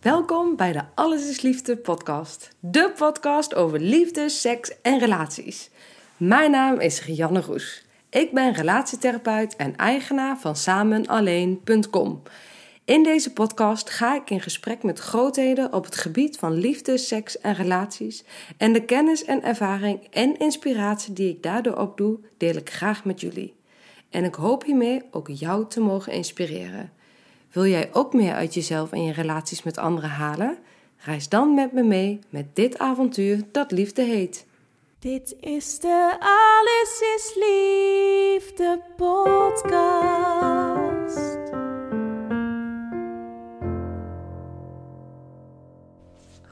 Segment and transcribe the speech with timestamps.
[0.01, 2.57] Welkom bij de Alles is Liefde podcast.
[2.61, 5.71] De podcast over liefde, seks en relaties.
[6.17, 7.87] Mijn naam is Rianne Roes.
[8.11, 12.23] Ik ben relatietherapeut en eigenaar van samenalleen.com.
[12.85, 17.39] In deze podcast ga ik in gesprek met grootheden op het gebied van liefde, seks
[17.39, 18.25] en relaties.
[18.57, 23.21] En de kennis en ervaring en inspiratie die ik daardoor opdoe, deel ik graag met
[23.21, 23.55] jullie.
[24.11, 26.93] En ik hoop hiermee ook jou te mogen inspireren.
[27.53, 30.59] Wil jij ook meer uit jezelf en je relaties met anderen halen?
[30.97, 34.47] Reis dan met me mee met dit avontuur dat liefde heet.
[34.99, 40.25] Dit is de Alles is Liefde podcast.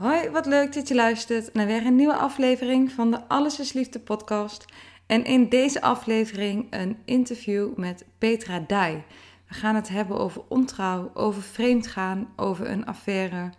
[0.03, 3.73] Hoi, wat leuk dat je luistert naar weer een nieuwe aflevering van de Alles is
[3.73, 4.65] Liefde podcast.
[5.07, 9.05] En in deze aflevering een interview met Petra Dij.
[9.49, 13.51] We gaan het hebben over ontrouw, over vreemdgaan, over een affaire,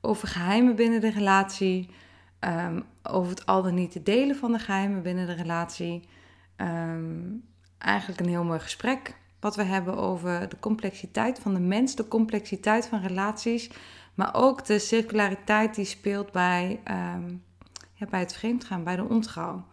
[0.00, 1.88] over geheimen binnen de relatie,
[2.38, 6.08] ehm, over het al dan niet te delen van de geheimen binnen de relatie.
[6.56, 7.30] Ehm,
[7.78, 12.08] eigenlijk een heel mooi gesprek wat we hebben over de complexiteit van de mens, de
[12.08, 13.70] complexiteit van relaties,
[14.14, 17.34] maar ook de circulariteit die speelt bij, ehm,
[17.94, 19.64] ja, bij het vreemdgaan, bij de ontrouw.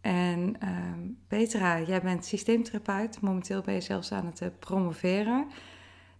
[0.00, 3.20] En ehm, Petra, jij bent systeemtherapeut.
[3.20, 5.46] Momenteel ben je zelfs aan het uh, promoveren.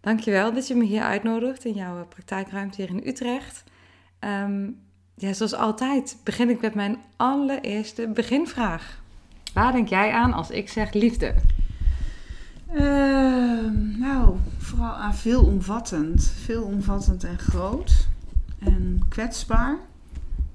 [0.01, 3.65] Dankjewel dat je me hier uitnodigt in jouw praktijkruimte hier in Utrecht.
[4.19, 4.71] Ehm,
[5.15, 9.03] ja, zoals altijd begin ik met mijn allereerste beginvraag.
[9.55, 11.35] Waar denk jij aan als ik zeg liefde?
[12.75, 16.25] Ehm, nou, vooral aan veelomvattend.
[16.25, 18.09] Veelomvattend en groot.
[18.59, 19.79] En kwetsbaar.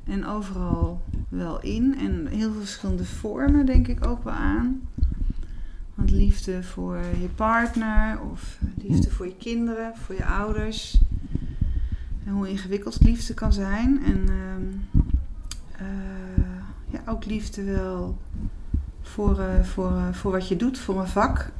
[0.03, 1.97] En overal wel in.
[1.97, 4.81] En heel veel verschillende vormen denk ik ook wel aan.
[5.95, 11.01] Want liefde voor je partner of liefde voor je kinderen, voor je ouders.
[12.25, 14.03] En hoe ingewikkeld liefde kan zijn.
[14.03, 14.63] En ehm,
[15.71, 16.43] eh,
[16.89, 18.17] ja, ook liefde wel
[19.01, 21.51] voor, eh, voor, eh, voor wat je doet, voor een vak.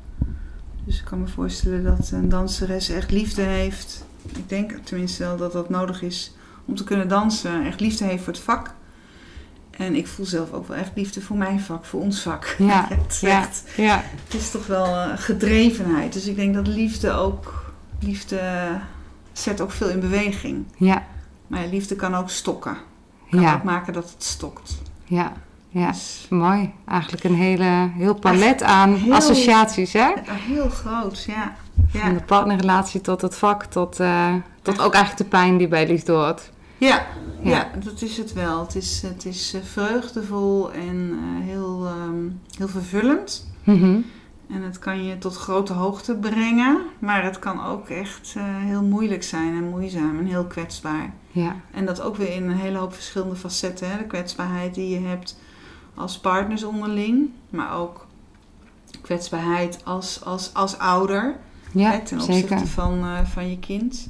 [0.86, 4.06] Dus ik kan me voorstellen dat een danseres echt liefde heeft.
[4.36, 6.32] Ik denk tenminste wel dat dat nodig is
[6.66, 7.66] om te kunnen dansen.
[7.66, 8.74] Echt liefde heeft voor het vak.
[9.72, 12.56] En ik voel zelf ook wel echt liefde voor mijn vak, voor ons vak.
[12.58, 14.04] Ja, het, ja, echt, ja.
[14.24, 16.14] het is toch wel uh, gedrevenheid.
[16.14, 17.64] Dus ik denk dat liefde ook...
[18.00, 18.70] Liefde
[19.34, 20.66] zet ook veel in beweging.
[20.78, 21.06] Ja,
[21.48, 22.78] Maar ja, liefde kan ook stokken.
[23.30, 24.82] Kan ja, ook maken dat het stokt.
[25.04, 25.34] ja,
[25.80, 25.94] ja.
[26.30, 26.72] Mooi.
[26.88, 30.00] Eigenlijk een hele, heel palet aan heel- associaties, hè?
[30.08, 31.56] ja, heel groot, ja.
[31.92, 35.68] Van de Ja, partnerrelatie tot het vak, tot, eh, tot ook eigenlijk de pijn die
[35.68, 36.52] bij liefde hoort.
[36.78, 37.06] ja,
[37.42, 37.50] Ja.
[37.52, 37.68] ja.
[37.84, 38.60] dat is het wel.
[38.60, 42.24] Het is, het is eh, vreugdevol en eh, heel, ehm,
[42.58, 43.48] heel vervullend.
[43.64, 44.00] Mhm.
[44.50, 49.24] En het kan je tot grote hoogte brengen, maar het kan ook echt heel moeilijk
[49.24, 51.14] zijn en moeizaam en heel kwetsbaar.
[51.32, 53.92] Ja, En dat ook weer in een hele hoop verschillende facetten.
[53.92, 53.98] Hè?
[53.98, 55.38] De kwetsbaarheid die je hebt
[55.96, 58.06] als partners onderling, maar ook
[59.02, 61.36] kwetsbaarheid als, als, als ouder
[61.72, 62.68] ja hè, ten opzichte zeker.
[62.68, 64.10] van, eh, van je kind.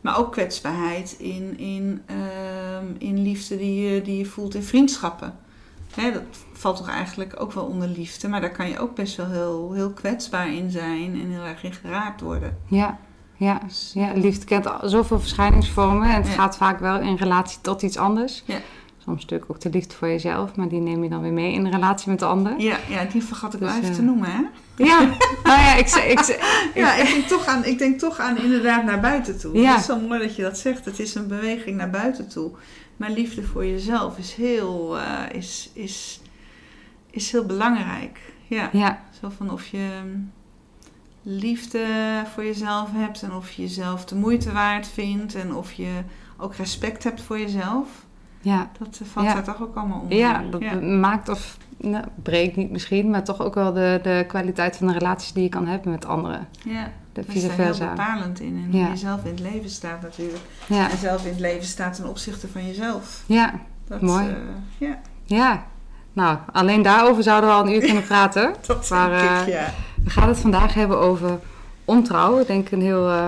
[0.00, 5.34] Maar ook kwetsbaarheid in, in, ehm, in liefde die je, die je voelt in vriendschappen.
[5.94, 6.22] Hè, dat
[6.52, 9.72] valt toch eigenlijk ook wel onder liefde, maar daar kan je ook best wel heel,
[9.72, 12.58] heel kwetsbaar in zijn en heel erg in geraakt worden.
[12.66, 12.98] Ja,
[13.36, 16.32] ja, Dus, ja, liefde kent zoveel verschijningsvormen en het Ja.
[16.32, 18.42] gaat vaak wel in relatie tot iets anders.
[18.46, 18.58] Ja.
[19.06, 21.64] Soms natuurlijk ook de liefde voor jezelf, maar die neem je dan weer mee in
[21.64, 22.60] de relatie met de ander.
[22.60, 24.42] ja, ja, die vergat ik wel Dus, even eh, te noemen, hè?
[24.84, 25.00] Ja,
[25.44, 28.84] nou ja, ik, ik, zeg- Ja, ik denk, toch aan, ik denk toch aan inderdaad
[28.84, 29.58] naar buiten toe.
[29.58, 29.70] Ja.
[29.70, 30.84] Het is zo mooi dat je dat zegt.
[30.84, 32.50] Het is een beweging naar buiten toe.
[32.96, 35.02] Maar liefde voor jezelf is heel, eh,
[35.32, 36.20] is, is,
[37.10, 38.18] is heel belangrijk.
[38.46, 38.68] Ja.
[38.72, 39.88] ja, Zo van of je
[41.22, 41.84] liefde
[42.34, 45.90] voor jezelf hebt en of je jezelf de moeite waard vindt en of je
[46.36, 47.88] ook respect hebt voor jezelf.
[48.48, 49.34] Ja, Dat valt Ja.
[49.34, 50.18] daar toch ook allemaal onder.
[50.18, 54.76] ja, dat maakt of nou, breekt niet misschien, maar toch ook wel de, de kwaliteit
[54.76, 56.48] van de relaties die je kan hebben met anderen.
[56.64, 56.84] ja.
[57.12, 58.62] De Dat is vice heel bepalend in.
[58.64, 58.82] En Ja.
[58.84, 60.38] hoe je zelf in het leven staat natuurlijk.
[60.66, 63.22] Ja, En zelf in het leven staat ten opzichte van jezelf.
[63.26, 63.52] ja,
[63.88, 64.26] Dat, Mooi.
[64.28, 64.34] eh,
[64.78, 64.98] ja.
[65.24, 65.64] ja.
[66.12, 68.54] Nou, alleen daarover zouden we al een uur kunnen praten.
[68.66, 69.66] Dat Maar, denk eh, ik, ja.
[70.04, 71.38] We gaan het vandaag hebben over
[71.84, 72.38] ontrouw.
[72.40, 73.26] Ik denk een heel eh,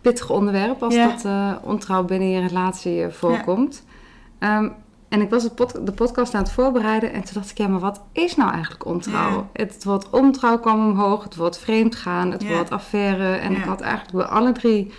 [0.00, 1.26] pittig onderwerp als dat
[1.62, 3.84] ontrouw binnen je relatie voorkomt.
[4.38, 4.68] Ehm,
[5.08, 7.80] en ik was pod- de podcast aan het voorbereiden en toen dacht ik, ja, maar
[7.80, 9.48] wat is nou eigenlijk ontrouw?
[9.52, 12.48] Het woord ontrouw kwam omhoog, het woord vreemdgaan, het Ja.
[12.48, 13.34] woord affaire.
[13.34, 14.92] En ik had eigenlijk bij alle drie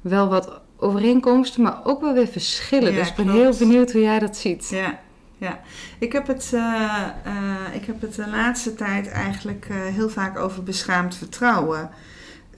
[0.00, 2.94] wel wat overeenkomsten, maar ook wel weer verschillen.
[2.94, 3.40] Dus ik ben klopt.
[3.40, 4.68] heel benieuwd hoe jij dat ziet.
[4.68, 4.98] Ja,
[5.38, 5.60] ja.
[5.98, 10.38] Ik, heb het, eh, eh, ik heb het de laatste tijd eigenlijk eh, heel vaak
[10.38, 11.90] over beschaamd vertrouwen.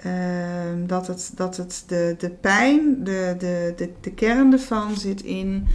[0.02, 5.22] Ehm, dat het, dat het de, de pijn, de, de, de, de kern ervan zit
[5.22, 5.66] in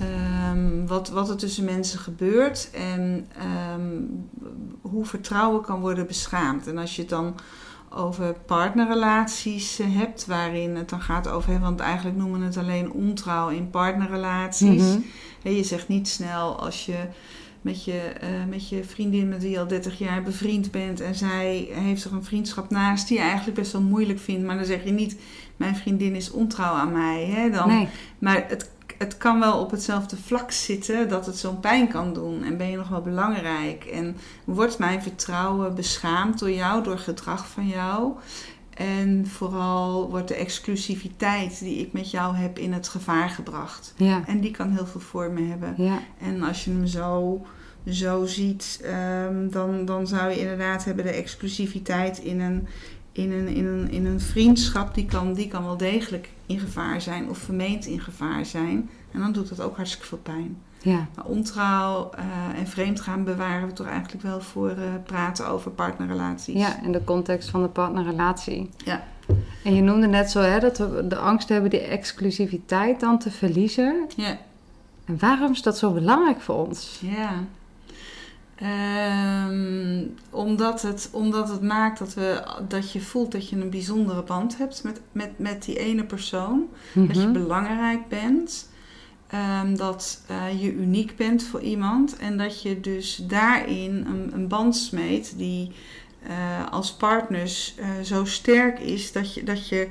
[0.00, 4.02] ehm, wat, wat er tussen mensen gebeurt en ehm,
[4.80, 6.66] hoe vertrouwen kan worden beschaamd.
[6.66, 7.34] En als je het dan
[7.90, 12.92] over partnerrelaties eh, hebt, waarin het dan gaat over, want eigenlijk noemen we het alleen
[12.92, 14.82] ontrouw in partnerrelaties.
[14.82, 15.00] Mhm.
[15.42, 16.98] Je zegt niet snel als je
[17.60, 21.14] met je, eh, met je vriendin met wie je al 30 jaar bevriend bent en
[21.14, 24.64] zij heeft er een vriendschap naast die je eigenlijk best wel moeilijk vindt, maar dan
[24.64, 25.16] zeg je niet
[25.56, 27.24] mijn vriendin is ontrouw aan mij.
[27.24, 27.50] Hè?
[27.50, 27.88] Dan, Nee,
[28.18, 32.42] Maar het, het kan wel op hetzelfde vlak zitten dat het zo'n pijn kan doen.
[32.44, 33.84] En ben je nog wel belangrijk?
[33.84, 38.12] En wordt mijn vertrouwen beschaamd door jou, door gedrag van jou?
[38.78, 43.94] En vooral wordt de exclusiviteit die ik met jou heb in het gevaar gebracht.
[43.96, 45.74] ja, En die kan heel veel vormen hebben.
[45.76, 47.40] ja, En als je hem zo,
[47.88, 52.66] zo ziet, ehm, dan, dan zou je inderdaad hebben de exclusiviteit in een,
[53.12, 54.94] in een, in een, in een vriendschap.
[54.94, 58.90] Die kan, die kan wel degelijk in gevaar zijn of vermeend in gevaar zijn.
[59.12, 60.56] En dan doet dat ook hartstikke veel pijn.
[60.82, 61.06] Ja.
[61.14, 66.60] Maar ontrouw eh, en vreemdgaan bewaren we toch eigenlijk wel voor eh, praten over partnerrelaties.
[66.60, 68.70] Ja, in de context van de partnerrelatie.
[68.84, 69.02] Ja.
[69.64, 73.30] En je noemde net zo hè, dat we de angst hebben die exclusiviteit dan te
[73.30, 74.06] verliezen.
[74.16, 74.38] Ja.
[75.04, 77.00] En waarom is dat zo belangrijk voor ons?
[77.02, 77.30] Ja.
[78.54, 84.22] Ehm, omdat, het, omdat het maakt dat, we, dat je voelt dat je een bijzondere
[84.22, 86.66] band hebt met, met, met die ene persoon.
[86.94, 87.32] Dat je Mhm.
[87.32, 88.68] belangrijk bent.
[89.28, 92.16] Ehm, dat eh, je uniek bent voor iemand.
[92.16, 95.72] En dat je dus daarin een, een band smeet die
[96.26, 99.88] eh, als partners eh, zo sterk is dat je, dat je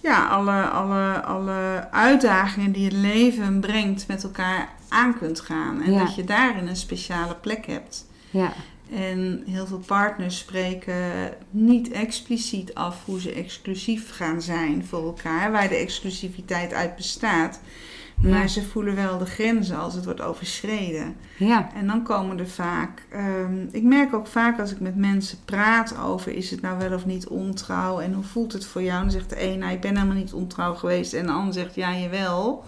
[0.00, 5.82] ja, alle, alle, alle uitdagingen die het leven brengt met elkaar aan kunt gaan.
[5.82, 5.98] En Ja.
[5.98, 8.06] dat je daarin een speciale plek hebt.
[8.30, 8.52] Ja,
[8.92, 15.52] En heel veel partners spreken niet expliciet af hoe ze exclusief gaan zijn voor elkaar,
[15.52, 17.60] waar de exclusiviteit uit bestaat.
[18.22, 21.16] Maar ze voelen wel de grenzen als het wordt overschreden.
[21.38, 23.06] ja, En dan komen er vaak.
[23.10, 26.92] ehm, ik merk ook vaak als ik met mensen praat over is het nou wel
[26.92, 29.00] of niet ontrouw en hoe voelt het voor jou?
[29.02, 31.12] Dan zegt de een, nou, ik ben helemaal niet ontrouw geweest.
[31.12, 32.64] En de ander zegt, ja, jawel.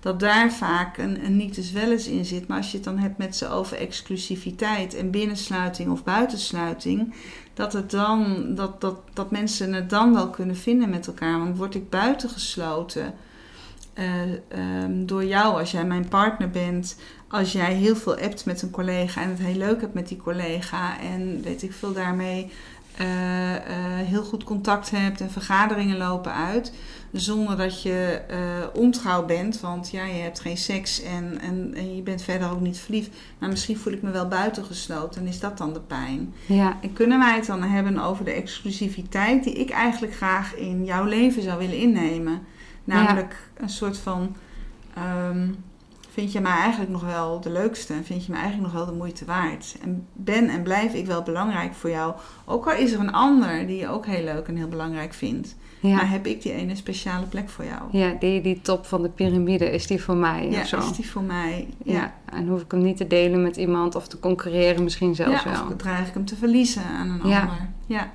[0.00, 2.46] Dat daar vaak een, een niet eens wel eens in zit.
[2.48, 7.14] Maar als je het dan hebt met ze over exclusiviteit en binnensluiting of buitensluiting.
[7.54, 11.38] Dat, het dan, dat, dat, dat mensen het dan wel kunnen vinden met elkaar.
[11.38, 13.14] Want word ik buitengesloten
[13.94, 16.96] eh, ehm, door jou als jij mijn partner bent
[17.28, 20.16] als jij heel veel appt met een collega en het heel leuk hebt met die
[20.16, 22.50] collega en weet ik veel daarmee
[22.96, 23.62] eh, eh,
[24.06, 26.72] heel goed contact hebt en vergaderingen lopen uit,
[27.12, 28.20] zonder dat je
[28.74, 32.60] ontrouw bent, want ja, je hebt geen seks en, en, en je bent verder ook
[32.60, 36.34] niet verliefd, maar misschien voel ik me wel buitengesloten en is dat dan de pijn?
[36.46, 40.84] ja, En kunnen wij het dan hebben over de exclusiviteit die ik eigenlijk graag in
[40.84, 42.42] jouw leven zou willen innemen?
[42.84, 44.36] Namelijk een soort van.
[44.94, 45.48] ehm,
[46.10, 48.92] vind je mij eigenlijk nog wel de leukste en vind je me eigenlijk nog wel
[48.92, 49.76] de moeite waard?
[49.82, 52.14] En ben en blijf ik wel belangrijk voor jou?
[52.44, 55.56] Ook al is er een ander die je ook heel leuk en heel belangrijk vindt.
[55.80, 57.80] Maar heb ik die ene speciale plek voor jou?
[57.90, 60.78] Ja, die, die top van de piramide, is die voor mij Ja, of zo?
[60.78, 61.68] is die voor mij?
[61.84, 62.14] Ja.
[62.24, 65.50] en hoef ik hem niet te delen met iemand of te concurreren misschien zelfs ja
[65.50, 65.66] wel.
[65.66, 67.40] of dreig ik hem te verliezen aan een Ja.
[67.40, 67.68] ander?
[67.86, 68.10] Ja.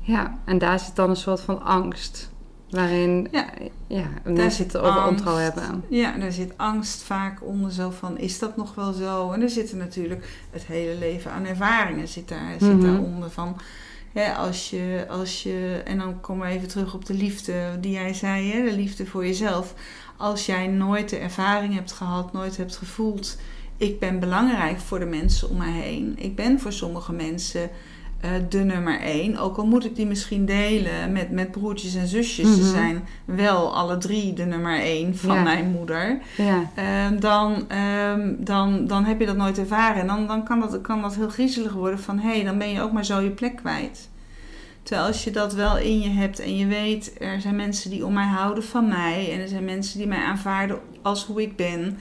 [0.00, 2.30] Ja, en daar zit dan een soort van angst.
[2.70, 3.46] Waarin Ja.
[3.86, 5.10] ja, mensen zit het over angst.
[5.10, 5.84] ontrouw hebben.
[5.88, 9.32] Ja, daar zit angst vaak onder zo van, is dat nog wel zo?
[9.32, 12.80] En er zitten natuurlijk het hele leven aan ervaringen zit daar, zit Mhm.
[12.86, 13.56] daaronder van...
[14.12, 17.92] Hè, als je, als je, en dan komen we even terug op de liefde die
[17.92, 19.74] jij zei, hè, de liefde voor jezelf.
[20.16, 23.36] Als jij nooit de ervaring hebt gehad, nooit hebt gevoeld,
[23.76, 26.14] ik ben belangrijk voor de mensen om mij heen.
[26.18, 27.70] Ik ben voor sommige mensen
[28.20, 29.36] eh, de nummer één.
[29.36, 32.54] Ook al moet ik die misschien delen met, met broertjes en zusjes.
[32.54, 32.70] Ze Mhm.
[32.70, 35.42] zijn wel alle drie de nummer één van Ja.
[35.42, 36.18] mijn moeder.
[36.36, 40.00] Ja, Ehm, dan, ehm, dan, dan heb je dat nooit ervaren.
[40.00, 42.18] En dan, dan kan, dat, kan dat heel griezelig worden van...
[42.18, 44.08] hé, hey, dan ben je ook maar zo je plek kwijt.
[44.82, 47.12] Terwijl als je dat wel in je hebt en je weet...
[47.18, 49.32] er zijn mensen die om mij houden van mij...
[49.32, 51.98] en er zijn mensen die mij aanvaarden als hoe ik ben...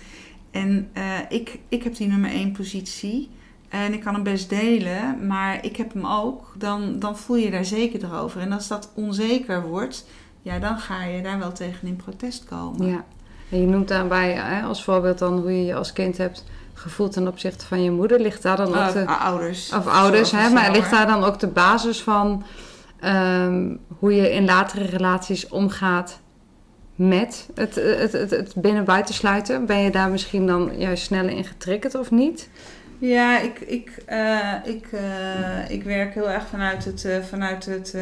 [0.51, 3.29] En eh, ik, ik heb die nummer één positie.
[3.69, 6.53] En ik kan hem best delen, maar ik heb hem ook.
[6.57, 8.41] Dan, dan voel je daar zeker over.
[8.41, 10.05] En als dat onzeker wordt,
[10.41, 12.87] ja, dan ga je daar wel tegen in protest komen.
[12.87, 13.03] Ja.
[13.51, 16.43] En je noemt daarbij hè, als voorbeeld dan hoe je je als kind hebt
[16.73, 18.19] gevoeld ten opzichte van je moeder.
[18.19, 19.05] Ligt daar dan ook de...
[19.05, 19.73] ouders.
[19.73, 20.49] Of ouders, hè?
[20.49, 22.43] Maar ligt daar daar dan ook de basis van
[22.99, 26.19] ehm, hoe je in latere relaties omgaat
[26.95, 29.65] met het, het, het, het binnen-buiten sluiten?
[29.65, 32.49] Ben je daar misschien dan juist sneller in getriggerd of niet?
[32.99, 37.95] Ja, ik, ik, eh, ik, eh, ik werk heel erg vanuit het, eh, vanuit het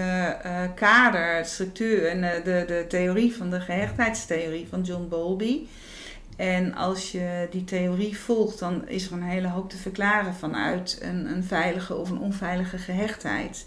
[0.76, 5.60] kader, de structuur en de, de theorie van de gehechtheidstheorie van John Bowlby.
[6.36, 11.00] En als je die theorie volgt, dan is er een hele hoop te verklaren vanuit
[11.02, 13.66] een, een veilige of een onveilige gehechtheid.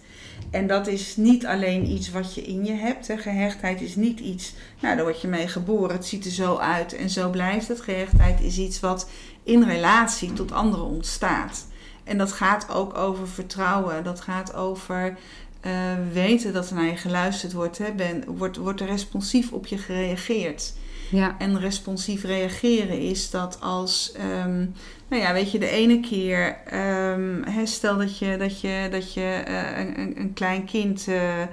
[0.50, 3.12] En dat is niet alleen iets wat je in je hebt.
[3.16, 6.94] Gehechtheid is niet iets, nou daar word je mee geboren, het ziet er zo uit
[6.94, 7.80] en zo blijft het.
[7.80, 9.08] Gehechtheid is iets wat
[9.42, 11.66] in relatie tot anderen ontstaat.
[12.04, 15.16] En dat gaat ook over vertrouwen, dat gaat over
[15.60, 15.72] eh,
[16.12, 17.78] weten dat er naar je geluisterd wordt.
[17.78, 17.92] Hè.
[17.92, 20.72] Ben, wordt, wordt er responsief op je gereageerd.
[21.10, 24.58] Ja, En responsief reageren is dat als, ehm,
[25.08, 29.20] nou ja, weet je, de ene keer, ehm, stel dat je, dat je, dat je
[29.46, 31.48] eh, een, een- klein kind eh, eh,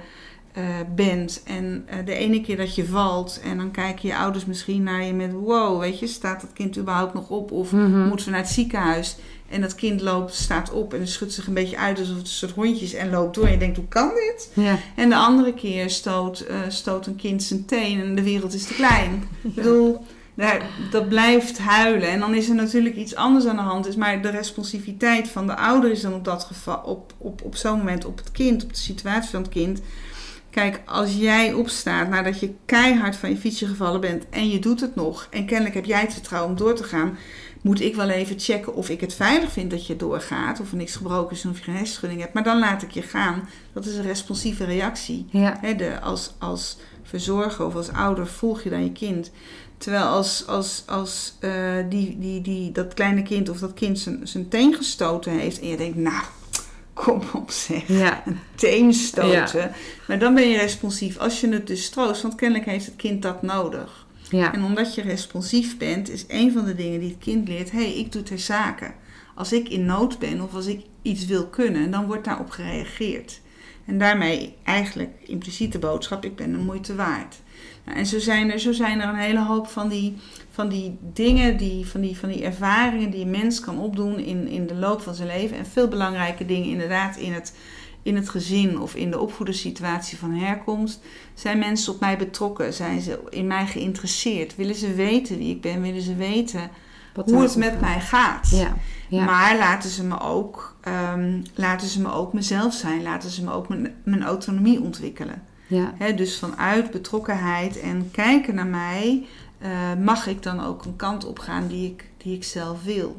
[0.94, 5.04] bent en de ene keer dat je valt en dan kijken je ouders misschien naar
[5.04, 8.06] je met, wow, weet je, staat dat kind überhaupt nog op of Mhm.
[8.06, 9.16] moeten we naar het ziekenhuis?
[9.48, 12.32] En dat kind loopt, staat op en schudt zich een beetje uit alsof het een
[12.32, 13.44] soort hondjes en loopt door.
[13.44, 14.50] En je denkt, hoe kan dit?
[14.54, 18.54] ja, En de andere keer stoot, eh, stoot een kind zijn teen en de wereld
[18.54, 19.28] is te klein.
[19.42, 22.08] Ik bedoel, daar, dat blijft huilen.
[22.08, 23.84] En dan is er natuurlijk iets anders aan de hand.
[23.84, 27.56] Dus maar de responsiviteit van de ouder is dan op dat geval, op, op, op
[27.56, 29.80] zo'n moment op het kind, op de situatie van het kind.
[30.50, 34.80] Kijk, als jij opstaat nadat je keihard van je fietsje gevallen bent en je doet
[34.80, 37.18] het nog, en kennelijk heb jij het vertrouwen om door te gaan,
[37.66, 40.76] moet ik wel even checken of ik het veilig vind dat je doorgaat, of er
[40.76, 42.34] niks gebroken is of je geen hersenschudding hebt.
[42.34, 43.48] Maar dan laat ik je gaan.
[43.72, 45.26] Dat is een responsieve reactie.
[45.30, 49.30] ja, de, als, als verzorger of als ouder volg je dan je kind.
[49.78, 54.28] Terwijl als, als, als eh, die, die, die, dat kleine kind of dat kind zijn,
[54.28, 56.22] zijn teen gestoten heeft en je denkt, nou,
[56.94, 58.22] kom op zeg, ja,
[58.54, 59.72] teen stoten.
[60.08, 63.22] Maar dan ben je responsief als je het dus troost, want kennelijk heeft het kind
[63.22, 64.05] dat nodig.
[64.30, 67.78] En omdat je responsief bent, is een van de dingen die het kind leert, hé,
[67.78, 68.92] hey, ik doe ter zake.
[69.34, 73.40] Als ik in nood ben of als ik iets wil kunnen, dan wordt daarop gereageerd.
[73.84, 77.36] En daarmee eigenlijk impliciet de boodschap, ik ben de moeite waard.
[77.84, 80.16] Nou, en zo zijn, er, zo zijn er een hele hoop van die,
[80.50, 84.48] van die dingen, die, van, die, van die ervaringen die een mens kan opdoen in,
[84.48, 85.56] in de loop van zijn leven.
[85.56, 87.54] En veel belangrijke dingen inderdaad in het,
[88.06, 91.00] in het gezin of in de opvoedersituatie van herkomst.
[91.34, 92.72] Zijn mensen op mij betrokken?
[92.72, 94.56] Zijn ze in mij geïnteresseerd?
[94.56, 95.82] Willen ze weten wie ik ben?
[95.82, 96.70] Willen ze weten
[97.14, 98.50] Wat hoe het met mij gaat?
[98.50, 98.76] Ja,
[99.08, 103.02] ja, Maar laten ze me ook, ehm, laten ze me ook mezelf zijn.
[103.02, 105.42] Laten ze me ook mijn, mijn autonomie ontwikkelen.
[105.66, 109.26] ja, dus vanuit betrokkenheid en kijken naar mij,
[109.58, 109.70] eh,
[110.04, 113.16] mag ik dan ook een kant op gaan die ik, die ik zelf wil.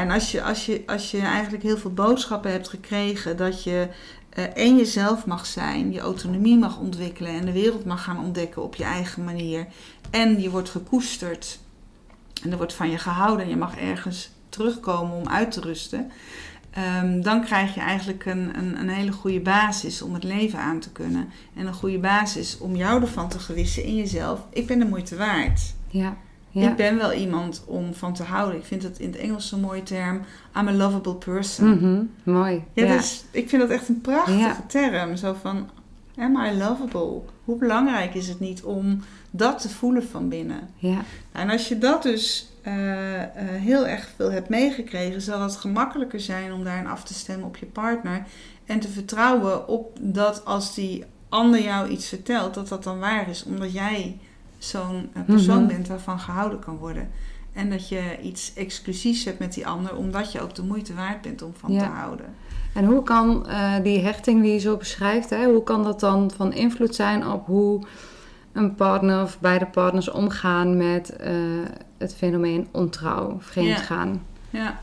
[0.00, 3.88] En als je, als, je, als je eigenlijk heel veel boodschappen hebt gekregen dat je
[4.54, 8.74] en jezelf mag zijn, je autonomie mag ontwikkelen en de wereld mag gaan ontdekken op
[8.74, 9.66] je eigen manier.
[10.10, 11.58] En je wordt gekoesterd
[12.42, 16.10] en er wordt van je gehouden en je mag ergens terugkomen om uit te rusten.
[16.70, 20.80] Ehm, dan krijg je eigenlijk een, een, een hele goede basis om het leven aan
[20.80, 21.28] te kunnen.
[21.54, 24.40] En een goede basis om jou ervan te gewissen in jezelf.
[24.50, 25.74] Ik ben de moeite waard.
[25.88, 26.16] ja,
[26.62, 26.70] ja.
[26.70, 28.56] Ik ben wel iemand om van te houden.
[28.58, 30.20] Ik vind het in het Engels zo'n mooie term.
[30.56, 31.68] I'm a lovable person.
[31.68, 32.02] Mhm,
[32.34, 32.62] Mooi.
[32.72, 34.64] Ja, Ja, Dus ik vind dat echt een prachtige Ja.
[34.66, 35.16] term.
[35.16, 35.68] Zo van,
[36.18, 37.20] am I lovable?
[37.44, 40.68] Hoe belangrijk is het niet om dat te voelen van binnen?
[40.76, 40.98] ja,
[41.32, 46.20] En als je dat dus eh, eh, heel erg veel hebt meegekregen, zal het gemakkelijker
[46.20, 48.24] zijn om daarin af te stemmen op je partner.
[48.64, 53.28] En te vertrouwen op dat als die ander jou iets vertelt, dat dat dan waar
[53.28, 53.44] is.
[53.44, 54.18] Omdat jij
[54.64, 55.66] zo'n eh, persoon Mhm.
[55.66, 57.10] bent waarvan gehouden kan worden.
[57.52, 61.22] En dat je iets exclusiefs hebt met die ander, omdat je ook de moeite waard
[61.22, 61.78] bent om van Ja.
[61.78, 62.26] te houden.
[62.74, 66.30] En hoe kan eh, die hechting die je zo beschrijft, hè, hoe kan dat dan
[66.36, 67.82] van invloed zijn op hoe
[68.52, 71.32] een partner of beide partners omgaan met eh,
[71.98, 74.22] het fenomeen ontrouw, vreemdgaan?
[74.50, 74.80] Ja.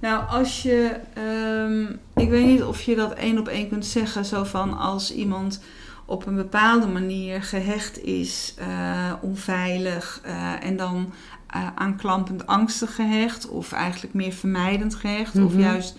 [0.00, 0.96] Nou, als je.
[1.14, 1.82] ehm,
[2.24, 4.24] ik weet niet of je dat één op één kunt zeggen.
[4.24, 5.60] Zo van als iemand
[6.06, 11.12] op een bepaalde manier gehecht is, eh, onveilig eh, en dan
[11.46, 15.60] eh, aanklampend angstig gehecht, of eigenlijk meer vermijdend gehecht, of Mhm.
[15.60, 15.96] juist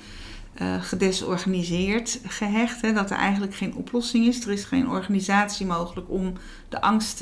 [0.80, 2.82] gedesorganiseerd gehecht.
[2.82, 4.46] Hè, dat er eigenlijk geen oplossing is.
[4.46, 6.34] Er is geen organisatie mogelijk om
[6.70, 7.18] de angst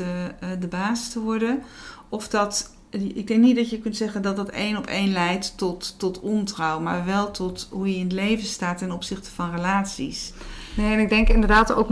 [0.60, 1.64] de baas te worden.
[2.10, 5.58] Of dat ik denk niet dat je kunt zeggen dat dat één op één leidt
[5.58, 9.52] tot, tot ontrouw, maar wel tot hoe je in het leven staat ten opzichte van
[9.52, 10.34] relaties.
[10.74, 11.90] Nee, en ik denk inderdaad ook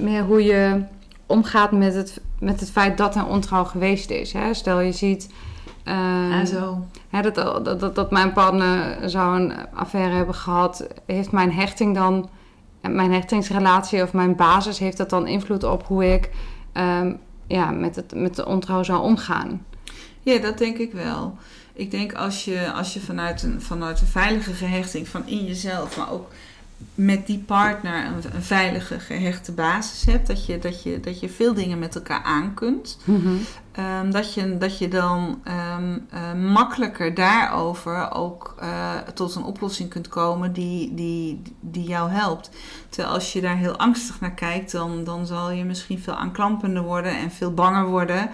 [0.00, 0.82] meer hoe je
[1.26, 4.32] omgaat met het, met het feit dat er ontrouw geweest is.
[4.32, 4.54] Hè?
[4.54, 5.30] Stel je ziet
[5.84, 6.86] En zo.
[7.08, 10.86] hè, dat, dat, dat, mijn partner zou een affaire hebben gehad.
[11.06, 12.28] Heeft mijn hechting dan,
[12.80, 16.30] mijn hechtingsrelatie of mijn basis, heeft dat dan invloed op hoe ik
[16.72, 17.12] ehm,
[17.46, 19.64] ja, met, het, met de ontrouw zou omgaan?
[20.22, 21.36] Ja, dat denk ik wel.
[21.72, 25.96] Ik denk als je, als je vanuit, een, vanuit een veilige gehechting van in jezelf,
[25.96, 26.30] maar ook
[26.94, 31.28] met die partner een, een veilige gehechte basis hebt, dat je, dat, je, dat je
[31.28, 32.98] veel dingen met elkaar aan kunt.
[33.72, 39.88] Ehm, dat, je, dat je dan ehm, eh, makkelijker daarover ook eh, tot een oplossing
[39.90, 42.50] kunt komen die, die, die jou helpt.
[42.88, 46.82] Terwijl als je daar heel angstig naar kijkt, dan, dan zal je misschien veel aanklampender
[46.82, 48.30] worden en veel banger worden.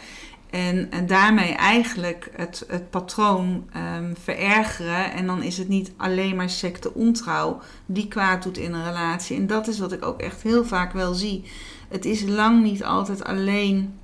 [0.54, 5.12] En, daarmee eigenlijk het, het patroon ehm, verergeren.
[5.12, 9.37] En dan is het niet alleen maar secte ontrouw die kwaad doet in een relatie.
[9.37, 11.44] En dat is wat ik ook echt heel vaak wel zie.
[11.88, 13.99] Het is lang niet altijd alleen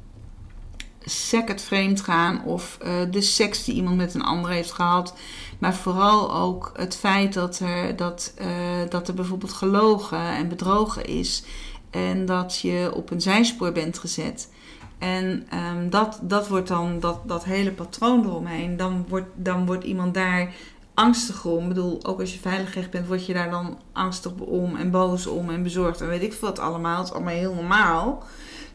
[1.01, 5.15] second vreemd gaan of eh, de seks die iemand met een ander heeft gehad.
[5.59, 8.49] Maar vooral ook het feit dat er, dat, eh,
[8.89, 11.43] dat er bijvoorbeeld gelogen en bedrogen is.
[11.91, 14.49] En dat je op een zijspoor bent gezet.
[15.01, 19.85] En ehm, dat, dat wordt dan, dat, dat hele patroon eromheen, dan wordt, dan wordt
[19.85, 20.53] iemand daar
[20.95, 21.63] angstig om.
[21.63, 24.91] Ik bedoel, ook als je veilig recht bent, word je daar dan angstig om en
[24.91, 26.01] boos om en bezorgd.
[26.01, 26.99] En weet ik veel wat allemaal.
[26.99, 28.23] Het is allemaal heel normaal.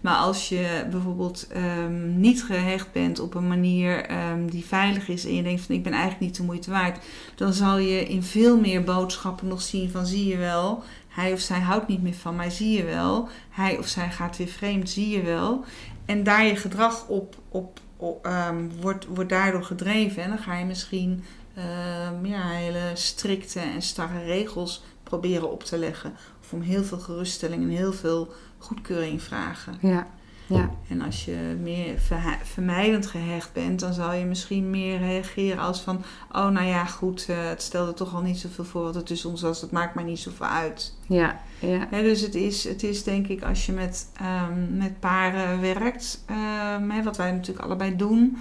[0.01, 5.25] Maar als je bijvoorbeeld ehm, niet gehecht bent op een manier ehm, die veilig is
[5.25, 7.05] en je denkt van ik ben eigenlijk niet de moeite waard,
[7.36, 11.39] dan zal je in veel meer boodschappen nog zien van zie je wel, hij of
[11.39, 14.89] zij houdt niet meer van mij, zie je wel, hij of zij gaat weer vreemd,
[14.89, 15.65] zie je wel.
[16.06, 17.80] En daar je gedrag op, op,
[18.24, 21.24] ehm, wordt, wordt daardoor gedreven en dan ga je misschien
[21.56, 26.14] ehm, ja, hele strikte en starre regels proberen op te leggen.
[26.42, 29.78] Of om heel veel geruststelling en heel veel goedkeuring vragen.
[29.82, 30.08] Ja,
[30.47, 30.69] ja.
[30.88, 31.95] En als je meer
[32.43, 36.03] vermijdend gehecht bent, dan zal je misschien meer reageren als van...
[36.31, 39.29] Oh, nou ja, goed, eh, het stelde toch al niet zoveel voor wat er tussen
[39.29, 39.62] ons was.
[39.62, 40.93] Dat maakt mij niet zoveel uit.
[41.08, 41.88] ja, ja.
[41.89, 46.89] Dus het is, het is denk ik als je met, ehm, met paren werkt, ehm,
[46.89, 48.38] hè, wat wij natuurlijk allebei doen...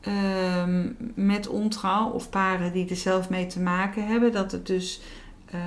[0.00, 4.32] ehm, met ontrouw of paren die er zelf mee te maken hebben...
[4.32, 5.00] dat het dus
[5.46, 5.60] eh,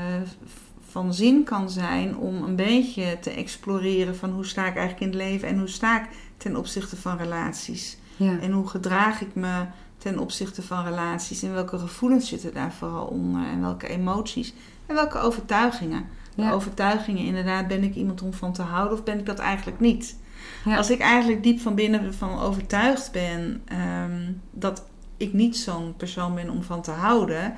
[0.89, 4.15] van zin kan zijn om een beetje te exploreren...
[4.15, 7.17] van hoe sta ik eigenlijk in het leven en hoe sta ik ten opzichte van
[7.17, 7.97] relaties...
[8.15, 8.39] ja.
[8.39, 9.65] En hoe gedraag ik me
[9.97, 11.43] ten opzichte van relaties?
[11.43, 13.45] En welke gevoelens zitten daar vooral onder?
[13.45, 14.54] En welke emoties?
[14.86, 16.06] En welke overtuigingen?
[16.36, 16.52] Ja.
[16.52, 20.17] Overtuigingen, inderdaad, ben ik iemand om van te houden of ben ik dat eigenlijk niet?
[20.65, 20.78] Ja.
[20.78, 24.86] Als ik eigenlijk diep van binnen ervan overtuigd ben ehm, dat
[25.17, 27.56] ik niet zo'n persoon ben om van te houden,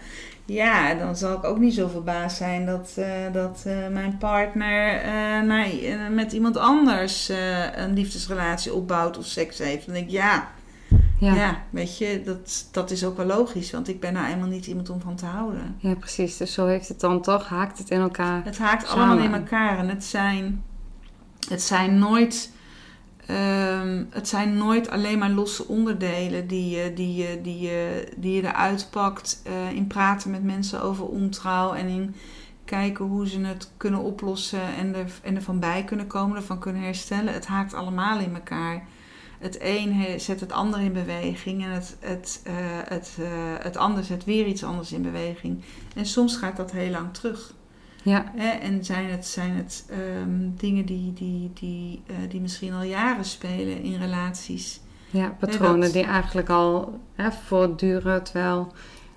[0.49, 5.01] ja, dan zal ik ook niet zo verbaasd zijn dat, eh, dat eh, mijn partner
[5.45, 7.29] naar, eh, met iemand anders
[7.75, 9.85] een liefdesrelatie opbouwt of seks heeft.
[9.85, 10.47] Dan denk ik, ja,
[11.19, 11.33] Ja.
[11.35, 11.62] ja.
[11.69, 14.89] weet je, dat, dat is ook wel logisch, want ik ben nou eenmaal niet iemand
[14.89, 15.75] om van te houden.
[15.77, 16.38] Ja, precies.
[16.38, 18.41] Dus zo heeft het dan toch, haakt het in elkaar.
[18.43, 19.05] Het haakt Samen.
[19.05, 20.63] allemaal in elkaar en het zijn,
[21.49, 22.51] het zijn nooit.
[23.29, 28.33] Ehm, het zijn nooit alleen maar losse onderdelen die je, die je, die je, die
[28.33, 32.15] je eruit pakt eh, in praten met mensen over ontrouw en in
[32.65, 36.81] kijken hoe ze het kunnen oplossen en, er, en ervan bij kunnen komen, ervan kunnen
[36.81, 37.33] herstellen.
[37.33, 38.87] Het haakt allemaal in elkaar.
[39.39, 43.27] Het een zet het ander in beweging en het, het, eh, het, eh,
[43.59, 45.63] het ander zet weer iets anders in beweging.
[45.95, 47.53] En soms gaat dat heel lang terug.
[48.03, 48.47] Ja, Hè?
[48.49, 53.25] En zijn het, zijn het ehm, dingen die, die, die, eh, die misschien al jaren
[53.25, 54.79] spelen in relaties.
[55.09, 58.73] ja patronen dat- die eigenlijk al hè, voortduren, terwijl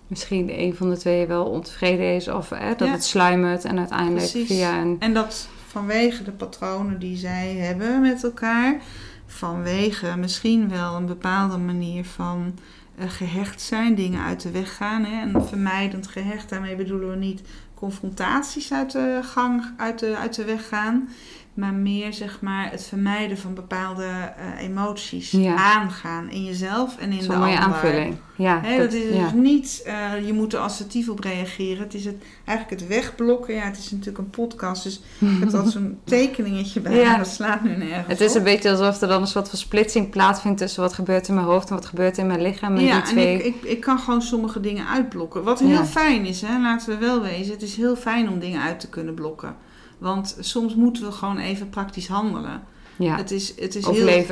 [0.07, 2.93] misschien een van de twee wel ontevreden is of hè, dat Ja.
[2.95, 4.47] het sluimert en uiteindelijk Precies.
[4.49, 4.97] via een...
[4.99, 8.81] En dat vanwege de patronen die zij hebben met elkaar,
[9.27, 12.55] vanwege misschien wel een bepaalde manier van
[12.99, 15.05] eh, gehecht zijn, dingen uit de weg gaan.
[15.05, 15.21] Hè?
[15.21, 17.43] En vermijdend gehecht, daarmee bedoelen we niet
[17.83, 21.09] confrontaties uit de gang, uit de, uit de weg gaan.
[21.55, 25.31] Maar meer zeg maar het vermijden van bepaalde eh, emoties.
[25.31, 25.55] Ja.
[25.55, 27.75] Aangaan in jezelf en in de Zo'n mooie ander.
[27.75, 28.17] aanvulling.
[28.37, 29.23] Ja, dat is ja.
[29.23, 31.83] dus niet, eh, je moet er assertief op reageren.
[31.83, 33.55] Het is het, eigenlijk het wegblokken.
[33.55, 36.97] Ja, het is natuurlijk een podcast, dus ik heb altijd zo'n tekeningetje bij.
[36.97, 37.17] Ja.
[37.23, 38.37] Dat slaat nu nergens Het is op.
[38.37, 41.47] een beetje alsof er dan een soort van splitsing plaatsvindt tussen wat gebeurt in mijn
[41.47, 42.77] hoofd en wat gebeurt in mijn lichaam.
[42.77, 43.41] En ja, die twee...
[43.41, 45.43] en ik, ik, ik kan gewoon sommige dingen uitblokken.
[45.43, 47.53] Wat heel fijn is, hè, laten we wel wezen.
[47.53, 49.57] Het is heel fijn om dingen uit te kunnen blokken.
[50.03, 52.63] Want soms moeten we gewoon even praktisch handelen.
[52.97, 54.25] Ja, Het is, het is heel.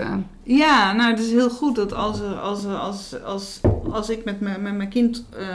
[0.42, 3.60] Ja, nou, het is heel goed dat als, er, als, er, als, als,
[3.92, 5.46] als ik met, mijn met mijn kind eh,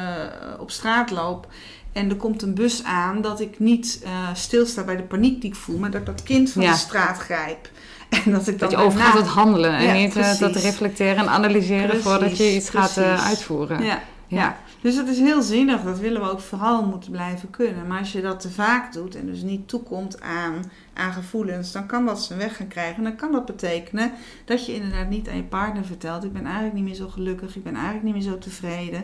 [0.59, 1.47] op straat loop
[1.93, 5.49] en er komt een bus aan, dat ik niet eh, stilsta bij de paniek die
[5.49, 6.71] ik voel, maar dat ik dat kind van Ja.
[6.71, 7.69] de straat grijp.
[8.25, 10.63] En dat ik dan Dat je overgaat tot handelen en Ja, niet eh, precies.
[10.63, 13.83] reflecteren en analyseren Precies, voordat je iets gaat uitvoeren.
[13.83, 14.57] Ja, ja.
[14.85, 15.83] Dus dat is heel zinnig.
[15.83, 17.87] Dat willen we ook vooral moeten blijven kunnen.
[17.87, 21.85] Maar als je dat te vaak doet en dus niet toekomt aan, aan gevoelens, dan
[21.85, 22.95] kan dat zijn weg gaan krijgen.
[22.95, 24.11] En dan kan dat betekenen
[24.45, 27.55] dat je inderdaad niet aan je partner vertelt: Ik ben eigenlijk niet meer zo gelukkig,
[27.55, 29.03] ik ben eigenlijk niet meer zo tevreden.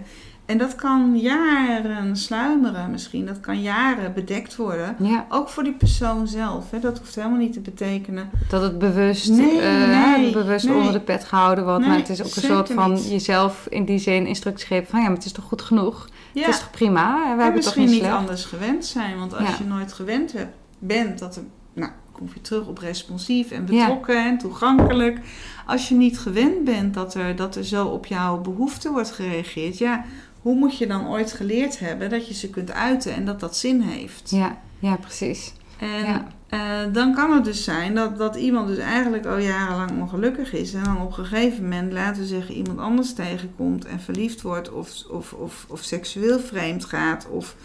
[0.51, 3.25] En dat kan jaren sluimeren misschien.
[3.25, 4.95] Dat kan jaren bedekt worden.
[4.99, 6.71] Ja, Ook voor die persoon zelf.
[6.71, 6.79] Hè.
[6.79, 8.29] Dat hoeft helemaal niet te betekenen.
[8.49, 10.75] dat het bewust, Nee, eh, nee, bewust nee.
[10.77, 11.85] onder de pet gehouden wordt.
[11.85, 13.09] maar het is ook een soort van niet.
[13.09, 16.07] jezelf in die zin instructies geven van ja, maar het is toch goed genoeg?
[16.31, 16.41] Ja.
[16.45, 17.15] Het is toch prima?
[17.17, 19.17] We En hebben het toch misschien niet anders gewend zijn.
[19.19, 19.55] Want als Ja.
[19.57, 24.25] je nooit gewend hebt, bent dat er, nou, kom je terug op responsief en betrokken
[24.25, 25.19] en toegankelijk.
[25.65, 29.77] Als je niet gewend bent dat er, dat er zo op jouw behoeften wordt gereageerd,
[29.77, 30.03] ja,
[30.41, 33.57] hoe moet je dan ooit geleerd hebben dat je ze kunt uiten en dat dat
[33.57, 34.29] zin heeft?
[34.29, 35.53] Ja, ja, precies.
[35.79, 36.27] En Ja.
[36.49, 40.73] eh, dan kan het dus zijn dat, dat iemand dus eigenlijk al jarenlang ongelukkig is.
[40.73, 44.71] En dan op een gegeven moment, laten we zeggen, iemand anders tegenkomt en verliefd wordt.
[44.71, 47.27] Of, of, of, of seksueel vreemd gaat.
[47.29, 47.55] Of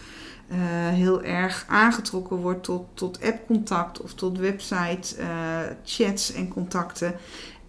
[0.47, 5.27] eh, heel erg aangetrokken wordt tot, tot appcontact of tot website eh,
[5.83, 7.13] chats en contacten.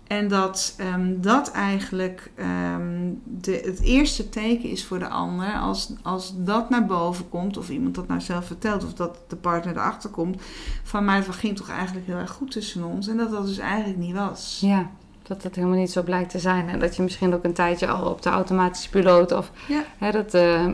[0.09, 5.53] En dat ehm, dat eigenlijk ehm, de, het eerste teken is voor de ander.
[5.55, 9.37] Als, als dat naar boven komt, of iemand dat nou zelf vertelt, of dat de
[9.37, 10.42] partner erachter komt.
[10.83, 13.09] Van mij, het ging toch eigenlijk heel erg goed tussen ons.
[13.09, 14.59] En dat dat dus eigenlijk niet was.
[14.61, 14.90] Ja,
[15.23, 16.68] dat dat helemaal niet zo blijkt te zijn.
[16.68, 19.83] En dat je misschien ook een tijdje al op de automatische piloot of Ja.
[19.99, 20.66] hè, dat, eh,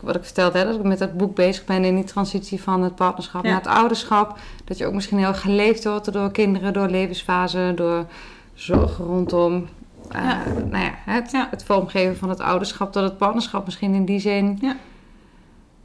[0.00, 2.82] wat ik vertelde, hè, dat ik met dat boek bezig ben in die transitie van
[2.82, 3.50] het partnerschap Ja.
[3.50, 4.38] naar het ouderschap.
[4.64, 8.06] Dat je ook misschien heel geleefd wordt door kinderen, door levensfasen, door
[8.56, 9.68] zorg rondom.
[10.10, 10.42] eh, Ja.
[10.70, 11.48] Nou ja, het, Ja.
[11.50, 14.76] het vormgeven van het ouderschap, dat het partnerschap misschien in die zin Ja.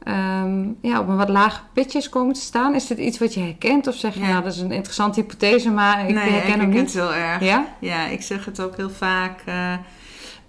[0.02, 2.74] ehm, ja, op een wat lager pitje is komen te staan.
[2.74, 3.86] Is dit iets wat je herkent?
[3.86, 4.28] Of zeg je, Ja.
[4.28, 6.92] nou, dat is een interessante hypothese, maar ik nee, herken ik hem herken niet?
[6.92, 7.42] het heel erg.
[7.42, 7.64] Ja?
[7.78, 9.72] Ja, ik zeg het ook heel vaak eh,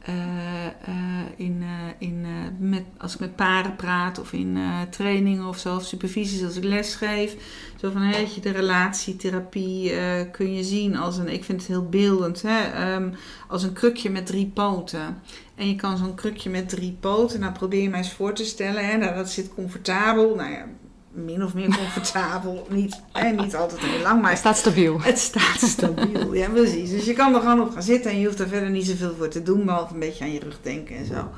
[0.04, 2.26] eh, eh, in, eh, in,
[2.60, 4.58] met, als ik met paren praat of in
[4.89, 7.36] trainingen of of supervisies als ik les geef.
[7.76, 9.92] Zo van, dat je de relatietherapie
[10.32, 13.10] kun je zien als een, ik vind het heel beeldend, hè, ehm,
[13.48, 15.22] als een krukje met drie poten.
[15.56, 18.46] En je kan zo'n krukje met drie poten, nou probeer je mij eens voor te
[18.46, 20.66] stellen, hè, nou, dat zit comfortabel, nou ja,
[21.13, 25.02] min of meer comfortabel, niet, hè, niet altijd heel lang, maar Hij staat stabiel.
[25.02, 26.89] het staat stabiel, ja precies.
[26.89, 29.15] Dus je kan er gewoon op gaan zitten en je hoeft er verder niet zoveel
[29.17, 31.30] voor te doen, behalve een beetje aan je rug denken en zo.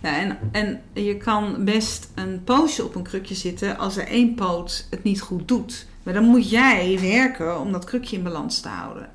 [0.00, 4.34] Nou, en, en je kan best een poosje op een krukje zitten als er één
[4.34, 5.86] poot het niet goed doet.
[6.02, 9.08] Maar dan moet jij werken om dat krukje in balans te houden.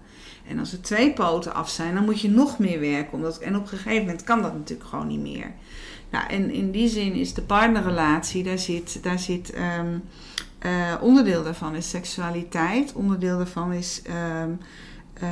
[0.48, 3.14] En als er twee poten af zijn, dan moet je nog meer werken.
[3.14, 5.52] Omdat, en op een gegeven moment kan dat natuurlijk gewoon niet meer.
[6.16, 9.98] Nou, en in die zin is de partnerrelatie, daar zit, daar zit ehm,
[10.60, 12.94] eh, onderdeel daarvan is seksualiteit.
[12.94, 14.50] Onderdeel daarvan is ehm,
[15.14, 15.30] eh,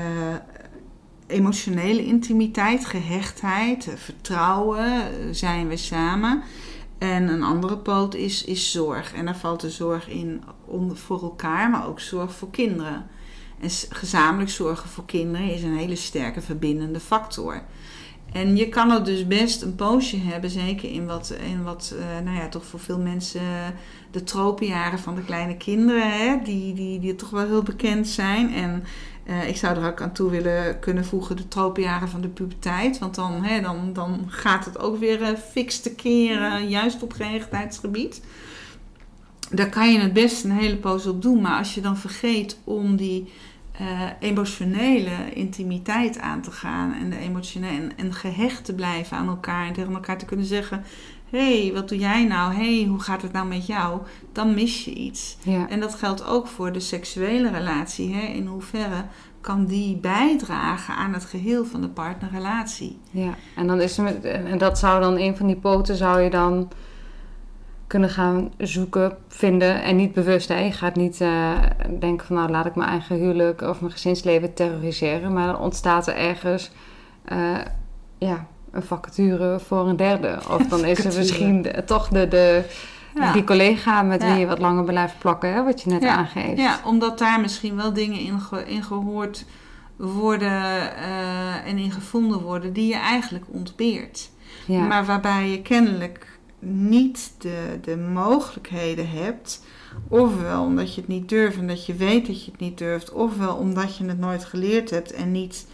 [1.27, 6.43] emotionele intimiteit, gehechtheid, eh, vertrouwen, zijn we samen.
[6.97, 9.13] En een andere poot is, is zorg.
[9.13, 10.43] En daar valt de zorg in
[10.93, 13.05] voor elkaar, maar ook zorg voor kinderen.
[13.59, 17.61] En gezamenlijk zorgen voor kinderen is een hele sterke verbindende factor.
[18.31, 22.23] En je kan er dus best een poosje hebben, zeker in wat, in wat eh,
[22.25, 23.67] nou ja, toch voor veel mensen eh,
[24.11, 28.53] de tropenjaren van de kleine kinderen, hè, die, die, die toch wel heel bekend zijn.
[28.53, 28.83] En
[29.23, 32.99] eh, ik zou er ook aan toe willen kunnen voegen de tropenjaren van de puberteit.
[32.99, 37.13] Want dan, hè, dan, dan gaat het ook weer eh, fix te keren, juist op
[37.13, 38.21] gehechtheidsgebied.
[39.49, 41.41] Daar kan je het best een hele poos op doen.
[41.41, 43.31] Maar als je dan vergeet om die
[43.77, 46.93] eh, emotionele intimiteit aan te gaan.
[46.93, 49.67] En, de emotionele, en, en gehecht te blijven aan elkaar.
[49.67, 50.83] En tegen elkaar te kunnen zeggen...
[51.29, 52.53] Hé, hey, wat doe jij nou?
[52.53, 54.01] Hey, hoe gaat het nou met jou?
[54.31, 55.37] Dan mis je iets.
[55.43, 55.69] Ja.
[55.69, 58.13] En dat geldt ook voor de seksuele relatie.
[58.13, 58.21] Hè?
[58.21, 59.05] In hoeverre
[59.41, 62.99] kan die bijdragen aan het geheel van de partnerrelatie?
[63.11, 66.21] Ja, en dan is er met, en dat zou dan een van die poten zou
[66.21, 66.71] je dan
[67.87, 70.47] kunnen gaan zoeken, vinden en niet bewust.
[70.47, 70.59] Hè?
[70.59, 71.51] Je gaat niet eh,
[71.99, 76.07] denken van nou laat ik mijn eigen huwelijk of mijn gezinsleven terroriseren, maar dan ontstaat
[76.07, 76.71] er ergens
[77.25, 77.57] eh,
[78.17, 80.39] ja, een vacature voor een derde.
[80.49, 82.63] Of dan is er misschien toch de, de,
[83.15, 83.33] Ja.
[83.33, 84.27] die collega met Ja.
[84.29, 85.63] wie je wat langer blijft plakken, hè?
[85.63, 86.15] wat je net Ja.
[86.15, 86.57] aangeeft.
[86.57, 89.45] Ja, omdat daar misschien wel dingen in, ge- in gehoord
[89.97, 94.29] worden eh, en in gevonden worden die je eigenlijk ontbeert.
[94.67, 96.32] Maar waarbij je kennelijk
[96.65, 99.63] niet de, de mogelijkheden hebt,
[100.07, 103.11] ofwel omdat je het niet durft en dat je weet dat je het niet durft,
[103.11, 105.67] ofwel omdat je het nooit geleerd hebt en niet,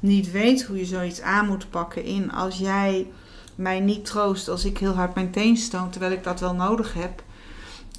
[0.00, 3.06] niet weet hoe je zoiets aan moet pakken in als jij
[3.54, 6.94] mij niet troost als ik heel hard mijn teen stoot, terwijl ik dat wel nodig
[6.94, 7.22] heb.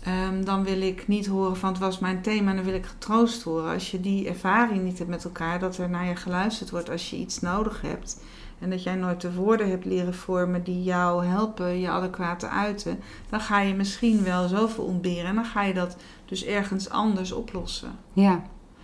[0.04, 3.44] Ehm, dan wil ik niet horen van het was mijn thema, dan wil ik getroost
[3.44, 3.74] horen.
[3.74, 7.10] Als je die ervaring niet hebt met elkaar, dat er naar je geluisterd wordt als
[7.10, 8.22] je iets nodig hebt.
[8.60, 12.48] En dat jij nooit de woorden hebt leren vormen die jou helpen je adequaat te
[12.48, 13.00] uiten.
[13.30, 17.32] Dan ga je misschien wel zoveel ontberen en dan ga je dat dus ergens anders
[17.32, 17.92] oplossen.
[18.14, 18.42] Ja,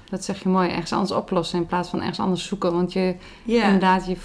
[0.09, 0.69] dat zeg je mooi.
[0.69, 2.73] Ergens anders oplossen in plaats van ergens anders zoeken.
[2.73, 4.17] Want je inderdaad, je,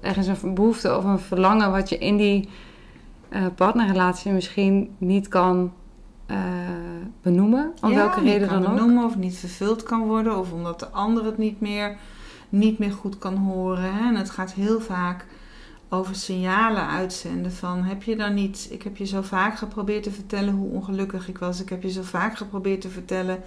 [0.00, 2.48] ergens een behoefte of een verlangen wat je in die
[3.28, 5.72] eh, partnerrelatie misschien niet kan
[6.26, 6.36] eh,
[7.22, 7.72] benoemen.
[7.82, 8.74] Om Ja, welke reden dan ook.
[8.74, 11.96] benoemen of niet vervuld kan worden of omdat de ander het niet meer,
[12.48, 13.94] niet meer goed kan horen.
[13.94, 14.08] Hè?
[14.08, 15.26] En het gaat heel vaak
[15.88, 20.10] over signalen uitzenden van heb je dan niet, ik heb je zo vaak geprobeerd te
[20.10, 21.60] vertellen hoe ongelukkig ik was.
[21.60, 23.42] Ik heb je zo vaak geprobeerd te vertellen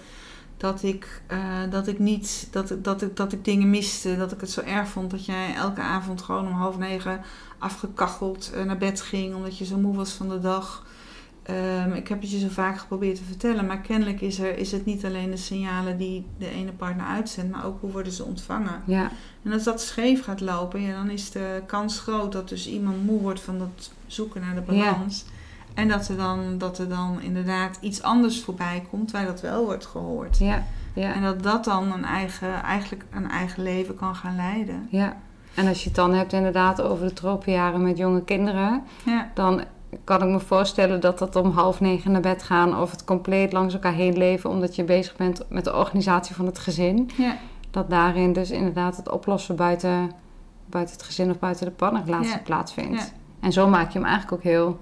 [0.56, 1.38] dat ik, eh,
[1.70, 5.10] dat ik niet, dat, dat, dat ik dingen miste, dat ik het zo erg vond
[5.10, 7.20] dat jij elke avond gewoon om half negen
[7.58, 10.84] afgekacheld eh, naar bed ging omdat je zo moe was van de dag.
[11.42, 14.72] Ehm, ik heb het je zo vaak geprobeerd te vertellen, maar kennelijk is, er, is
[14.72, 18.24] het niet alleen de signalen die de ene partner uitzendt, maar ook hoe worden ze
[18.24, 18.82] ontvangen.
[18.84, 19.10] Ja,
[19.42, 23.04] En als dat scheef gaat lopen, ja, dan is de kans groot dat dus iemand
[23.04, 25.24] moe wordt van dat zoeken naar de balans.
[25.74, 29.64] En dat er, dan, dat er dan inderdaad iets anders voorbij komt waar dat wel
[29.64, 30.38] wordt gehoord.
[30.38, 31.14] ja, ja.
[31.14, 34.88] En dat dat dan een eigen, eigenlijk een eigen leven kan gaan leiden.
[34.90, 35.16] Ja,
[35.54, 39.64] en als je het dan hebt inderdaad over de tropenjaren met jonge kinderen, Ja, dan
[40.04, 43.52] kan ik me voorstellen dat dat om half negen naar bed gaan of het compleet
[43.52, 47.10] langs elkaar heen leven omdat je bezig bent met de organisatie van het gezin.
[47.16, 47.36] ja,
[47.70, 50.10] Dat daarin dus inderdaad het oplossen buiten,
[50.66, 52.38] buiten het gezin of buiten de partnerrelatie Ja.
[52.44, 53.00] plaatsvindt.
[53.02, 53.06] Ja.
[53.40, 54.78] En zo maak je hem eigenlijk ook heel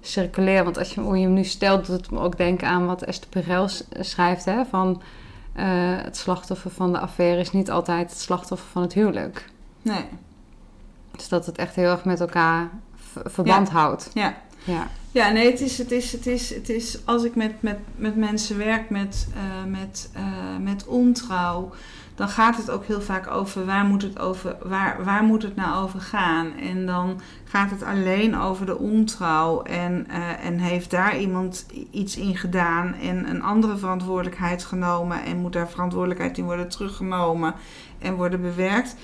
[0.00, 0.64] circulair.
[0.64, 3.02] Want als je, hoe je hem nu stelt, doet het me ook denken aan wat
[3.02, 3.68] Esther Perel
[4.00, 4.44] schrijft.
[4.44, 4.64] Hè?
[4.64, 5.02] Van
[5.52, 5.64] eh,
[6.02, 9.44] het slachtoffer van de affaire is niet altijd het slachtoffer van het huwelijk.
[9.82, 10.04] nee,
[11.16, 12.70] Dus dat het echt heel erg met elkaar
[13.24, 14.10] verband houdt.
[14.14, 14.34] ja.
[14.64, 17.78] Ja, Ja, nee, het is, het is, het is, het is als ik met, met,
[17.96, 20.22] met mensen werk met, eh, met, eh,
[20.60, 21.72] met ontrouw,
[22.14, 25.56] dan gaat het ook heel vaak over waar moet het, over, waar, waar moet het
[25.56, 26.52] nou over gaan.
[26.58, 32.16] En dan gaat het alleen over de ontrouw en, eh, en heeft daar iemand iets
[32.16, 37.54] in gedaan en een andere verantwoordelijkheid genomen en moet daar verantwoordelijkheid in worden teruggenomen
[37.98, 38.96] en worden bewerkt.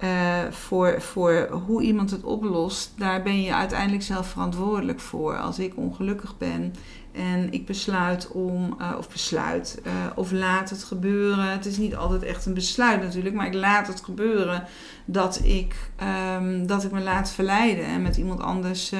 [0.00, 5.38] Eh, voor, voor hoe iemand het oplost, daar ben je uiteindelijk zelf verantwoordelijk voor.
[5.38, 6.74] Als ik ongelukkig ben
[7.12, 11.50] en ik besluit om, eh, of besluit, eh, of laat het gebeuren.
[11.50, 14.64] Het is niet altijd echt een besluit natuurlijk, maar ik laat het gebeuren
[15.04, 18.92] dat ik, ehm, dat ik me laat verleiden en met iemand anders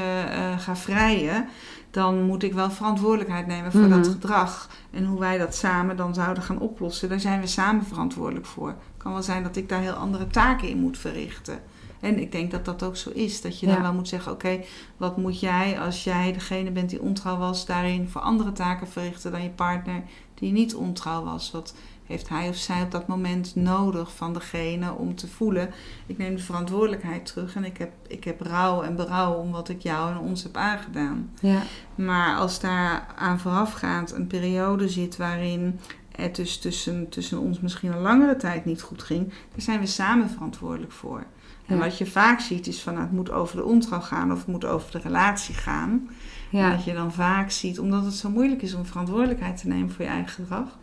[0.58, 1.48] ga vrijen.
[1.90, 3.90] Dan moet ik wel verantwoordelijkheid nemen voor Mhm.
[3.90, 4.68] dat gedrag.
[4.90, 8.68] En hoe wij dat samen dan zouden gaan oplossen, daar zijn we samen verantwoordelijk voor.
[8.68, 11.61] Het kan wel zijn dat ik daar heel andere taken in moet verrichten.
[12.00, 13.40] En ik denk dat dat ook zo is.
[13.40, 14.60] Dat je dan wel moet zeggen: oké,
[14.96, 19.30] wat moet jij als jij degene bent die ontrouw was, daarin voor andere taken verrichten
[19.30, 20.02] dan je partner
[20.34, 21.50] die niet ontrouw was?
[21.50, 21.74] Wat
[22.06, 25.70] heeft hij of zij op dat moment nodig van degene om te voelen?
[26.06, 29.68] Ik neem de verantwoordelijkheid terug en ik heb, ik heb rouw en berouw om wat
[29.68, 31.30] ik jou en ons heb aangedaan.
[31.40, 31.62] ja,
[31.94, 35.80] Maar als daar aan voorafgaand een periode zit waarin
[36.16, 39.86] het dus tussen, tussen ons misschien een langere tijd niet goed ging, daar zijn we
[39.86, 41.26] samen verantwoordelijk voor.
[41.70, 44.38] En wat je vaak ziet is van nou, het moet over de ontrouw gaan of
[44.38, 46.09] het moet over de relatie gaan.
[46.52, 49.90] En dat je dan vaak ziet, omdat het zo moeilijk is om verantwoordelijkheid te nemen
[49.90, 50.78] voor je eigen gedrag,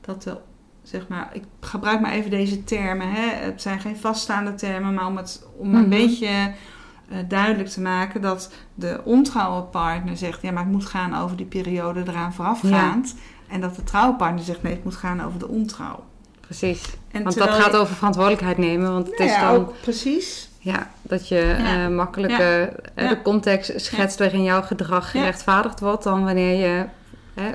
[0.00, 0.36] dat de,
[0.82, 3.28] zeg maar, ik gebruik maar even deze termen, hè.
[3.44, 5.88] het zijn geen vaststaande termen, maar om het om een Mhm.
[5.90, 6.52] beetje
[7.08, 11.36] eh, duidelijk te maken dat de ontrouwe partner zegt, ja, maar het moet gaan over
[11.36, 13.14] die periode eraan voorafgaand.
[13.48, 16.04] En dat de trouwe partner zegt, nee, het moet gaan over de ontrouw.
[16.48, 16.82] Precies.
[17.10, 18.92] En Want dat gaat over verantwoordelijkheid nemen.
[18.92, 20.48] Want het Nou is ja, dan ook precies.
[20.58, 21.84] ja, dat je Ja.
[21.84, 23.08] eh, makkelijker eh, Ja.
[23.08, 25.20] de context schetst waarin jouw gedrag Ja.
[25.20, 26.84] gerechtvaardigd wordt dan wanneer je
[27.34, 27.50] hè,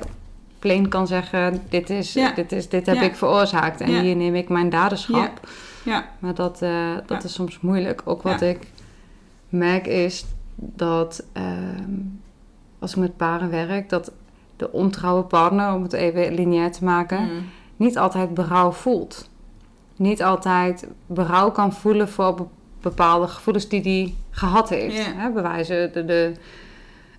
[0.59, 2.31] plain kan zeggen: dit, is, Ja.
[2.31, 3.01] dit, is, dit heb Ja.
[3.01, 4.01] ik veroorzaakt en Ja.
[4.01, 5.39] hier neem ik mijn daderschap.
[5.83, 6.05] Ja.
[6.19, 7.27] Maar dat, eh, dat Ja.
[7.27, 8.01] is soms moeilijk.
[8.05, 8.45] Ook wat Ja.
[8.47, 8.67] ik
[9.49, 10.25] merk is
[10.55, 11.91] dat ehm,
[12.79, 14.11] als ik met paren werk, dat
[14.57, 17.49] de ontrouwe partner, om het even lineair te maken, Mm.
[17.83, 19.29] Niet altijd berouw voelt.
[19.95, 22.43] Niet altijd berouw kan voelen voor be-
[22.81, 25.15] bepaalde gevoelens die hij gehad heeft.
[25.15, 26.33] Hè, bewijzen de, de,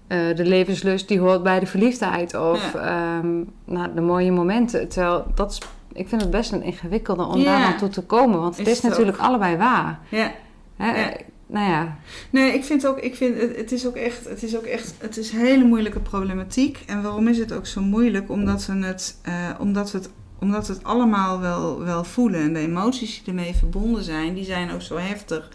[0.06, 4.88] eh, de levenslust die hoort bij de verliefdheid of ehm, nou, de mooie momenten.
[4.88, 5.58] Terwijl dat is,
[5.92, 8.72] ik vind het best een ingewikkelde om daar aan toe te komen, want het Is
[8.76, 9.24] is, het natuurlijk ook.
[9.26, 9.98] allebei waar.
[10.08, 10.32] Ja.
[10.76, 11.10] Hè?
[11.46, 11.96] Nou ja.
[12.30, 14.94] Nee, ik vind ook, ik vind, het, het is ook echt, het is ook echt,
[14.98, 16.82] het is hele moeilijke problematiek.
[16.86, 18.30] En waarom is het ook zo moeilijk?
[18.30, 22.40] Omdat we het, eh, omdat we het, omdat het allemaal wel, wel voelen.
[22.40, 25.48] En de emoties die ermee verbonden zijn, die zijn ook zo heftig.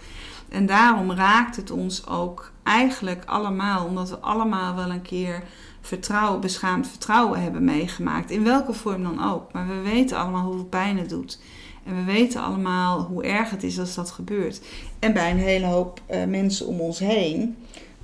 [0.49, 5.43] En daarom raakt het ons ook eigenlijk allemaal, omdat we allemaal wel een keer
[5.81, 8.31] vertrouwen, beschaamd vertrouwen hebben meegemaakt.
[8.31, 9.53] In welke vorm dan ook.
[9.53, 11.39] Maar we weten allemaal hoeveel pijn het doet.
[11.83, 14.61] En we weten allemaal hoe erg het is als dat gebeurt.
[14.99, 17.57] En bij een hele hoop uh, mensen om ons heen.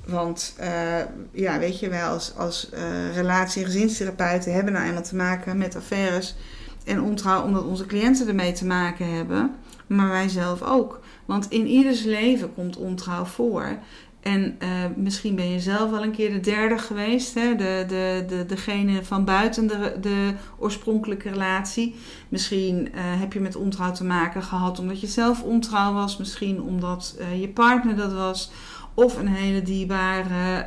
[0.05, 0.67] Want uh,
[1.31, 5.57] ja, weet je, wij als, als uh, relatie- en gezinstherapeuten hebben nou eenmaal te maken
[5.57, 6.35] met affaires
[6.85, 9.55] en ontrouw, omdat onze cliënten ermee te maken hebben.
[9.87, 10.99] Maar wij zelf ook.
[11.25, 13.77] Want in ieders leven komt ontrouw voor.
[14.21, 17.55] En uh, misschien ben je zelf wel een keer de derde geweest, hè?
[17.55, 21.95] De, de, de, degene van buiten de, de oorspronkelijke relatie.
[22.29, 26.61] Misschien uh, heb je met ontrouw te maken gehad omdat je zelf ontrouw was, misschien
[26.61, 28.51] omdat uh, je partner dat was.
[28.93, 30.65] Of een hele dierbare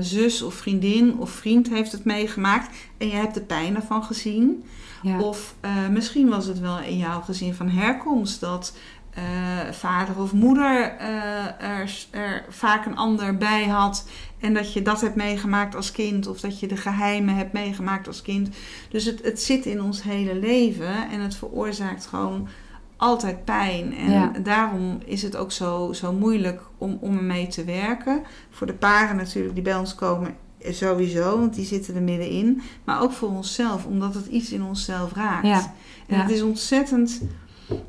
[0.00, 4.64] zus of vriendin of vriend heeft het meegemaakt en je hebt de pijn ervan gezien.
[5.04, 5.20] Ja.
[5.20, 5.54] Of
[5.90, 8.72] misschien was het wel in jouw gezin van herkomst dat
[9.18, 14.08] uh, vader of moeder uh, er, er, vaak een ander bij had.
[14.40, 16.26] En dat je dat hebt meegemaakt als kind.
[16.26, 18.48] Of dat je de geheimen hebt meegemaakt als kind.
[18.88, 21.10] Dus het, het zit in ons hele leven.
[21.10, 22.48] En het veroorzaakt gewoon
[22.96, 23.96] altijd pijn.
[23.96, 24.32] En ja.
[24.42, 28.22] daarom is het ook zo, zo moeilijk om, om ermee te werken.
[28.50, 30.36] Voor de paren natuurlijk die bij ons komen
[30.70, 31.38] sowieso.
[31.38, 32.62] Want die zitten er middenin.
[32.84, 33.84] Maar ook voor onszelf.
[33.86, 35.46] Omdat het iets in onszelf raakt.
[35.46, 35.74] Ja.
[36.06, 37.20] En het is ontzettend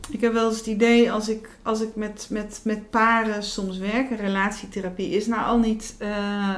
[0.10, 3.78] ik heb wel eens het idee als ik, als ik met, met, met paren soms
[3.78, 5.96] werk, en relatietherapie is nou al niet.
[6.00, 6.56] Uh,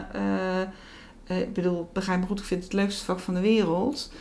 [1.28, 4.12] uh, ik bedoel, begrijp me goed, ik vind het het leukste vak van de wereld.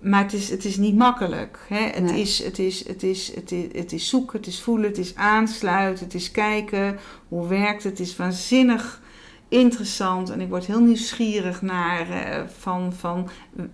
[0.00, 1.58] maar het is, het is niet makkelijk.
[1.68, 1.82] Hè?
[1.82, 2.20] Het, nee.
[2.20, 5.14] is, het, is, het, is, het, is, het is zoeken, het is voelen, het is
[5.14, 6.98] aansluiten, het is kijken.
[7.28, 7.98] Hoe werkt het?
[7.98, 9.02] Het is waanzinnig
[9.50, 12.16] interessant en ik word heel nieuwsgierig naar uh,
[12.58, 13.28] van, van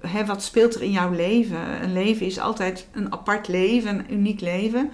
[0.06, 1.82] hè, wat speelt er in jouw leven.
[1.82, 4.90] Een leven is altijd een apart leven, een uniek leven.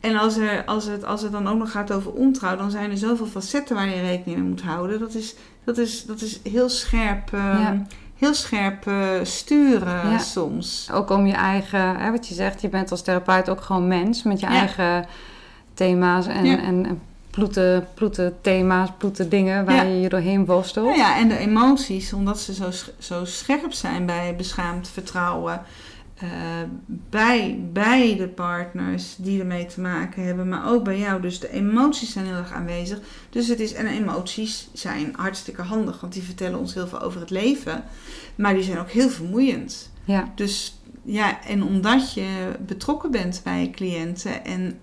[0.00, 2.90] En als, er, als, het, als het dan ook nog gaat over ontrouw, dan zijn
[2.90, 5.00] er zoveel facetten waar je rekening mee moet houden.
[5.00, 7.32] Dat is, dat is, dat is heel scherp.
[7.34, 7.86] Uh, ja.
[8.16, 10.18] Heel scherp uh, sturen ja.
[10.18, 10.88] soms.
[10.92, 14.22] Ook om je eigen, hè, wat je zegt, je bent als therapeut ook gewoon mens
[14.22, 15.06] met je eigen
[15.74, 17.00] thema's en, en
[17.32, 19.82] ploete, ploete thema's, ploete dingen waar ja.
[19.82, 20.96] je je doorheen worstelt.
[20.96, 25.62] Ja, ja, en de emoties, omdat ze zo, zo scherp zijn bij beschaamd vertrouwen.
[26.22, 26.28] Uh,
[26.86, 31.20] bij beide partners die ermee te maken hebben, maar ook bij jou.
[31.20, 32.98] Dus de emoties zijn heel erg aanwezig.
[33.30, 37.20] Dus het is, en emoties zijn hartstikke handig, want die vertellen ons heel veel over
[37.20, 37.84] het leven.
[38.34, 39.90] Maar die zijn ook heel vermoeiend.
[40.04, 40.32] Ja.
[40.34, 44.78] Dus ja, en omdat je betrokken bent bij cliënten en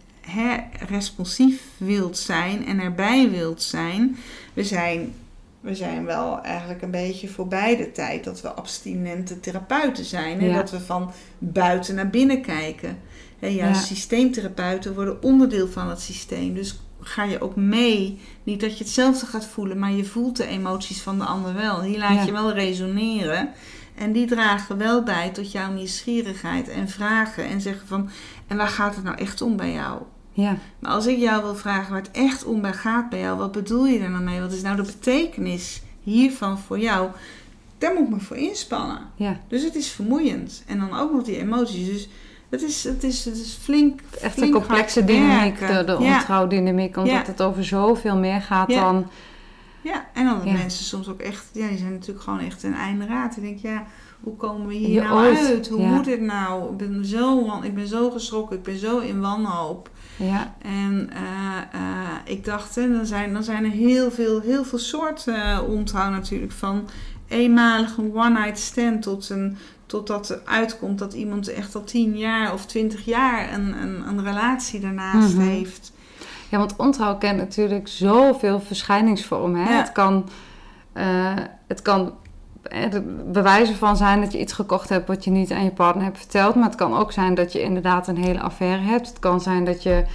[0.88, 4.18] responsief wilt zijn en erbij wilt zijn.
[4.54, 5.14] We zijn,
[5.60, 10.40] we zijn wel eigenlijk een beetje voorbij de tijd dat we abstinente therapeuten zijn.
[10.40, 12.98] En dat we van buiten naar binnen kijken.
[13.40, 13.86] Juist ja.
[13.86, 16.54] systeemtherapeuten worden onderdeel van het systeem.
[16.54, 18.20] Dus ga je ook mee.
[18.44, 21.82] Niet dat je hetzelfde gaat voelen, maar je voelt de emoties van de ander wel.
[21.82, 22.24] Die laat ja.
[22.24, 23.50] je wel resoneren.
[23.96, 27.46] En die dragen wel bij tot jouw nieuwsgierigheid en vragen.
[27.46, 28.10] En zeggen van,
[28.48, 30.02] en waar gaat het nou echt om bij jou?
[30.32, 30.58] Ja.
[30.80, 33.52] Maar als ik jou wil vragen waar het echt om bij gaat bij jou, wat
[33.52, 34.40] bedoel je er nou mee?
[34.40, 37.10] Wat is nou de betekenis hiervan voor jou?
[37.78, 39.00] Daar moet ik me voor inspannen.
[39.16, 39.40] Ja.
[39.48, 40.64] Dus het is vermoeiend.
[40.68, 41.88] En dan ook nog die emoties.
[41.88, 42.10] Dus
[42.50, 44.02] het is, het is, het is flink.
[44.22, 46.16] Echt flink een complexe dynamiek, de, de ja.
[46.16, 47.24] ontrouwdynamiek, omdat ja.
[47.26, 48.84] het over zoveel meer gaat ja.
[48.84, 49.08] dan.
[49.82, 50.52] Ja, en dan ja.
[50.52, 53.38] mensen soms ook echt, ja, die zijn natuurlijk gewoon echt een einde raad.
[53.38, 53.86] Ik denk, ja,
[54.20, 55.38] hoe komen we hier nou ooit.
[55.38, 55.68] uit?
[55.68, 56.72] Hoe moet dit nou?
[56.72, 59.90] Ik ben, zo, ik ben zo geschrokken, ik ben zo in wanhoop.
[60.20, 60.54] Ja.
[60.62, 64.78] En uh, uh, ik dacht, hè, dan, zijn, dan zijn er heel veel, heel veel
[64.78, 66.52] soorten uh, ontrouw natuurlijk.
[66.52, 66.90] Van
[67.28, 72.66] eenmalige one-night stand tot een, totdat er uitkomt dat iemand echt al tien jaar of
[72.66, 75.50] twintig jaar een, een, een relatie daarnaast mm -hmm.
[75.50, 75.92] heeft.
[76.50, 79.64] Ja, want ontrouw kent natuurlijk zoveel verschijningsvormen.
[79.64, 79.72] Hè?
[79.72, 79.78] Ja.
[79.78, 80.30] Het kan...
[81.68, 82.14] het kan
[83.26, 86.18] bewijzen van zijn dat je iets gekocht hebt wat je niet aan je partner hebt
[86.18, 86.56] verteld.
[86.56, 89.08] Maar het kan ook zijn dat je inderdaad een hele affaire hebt.
[89.08, 90.06] Het kan zijn dat je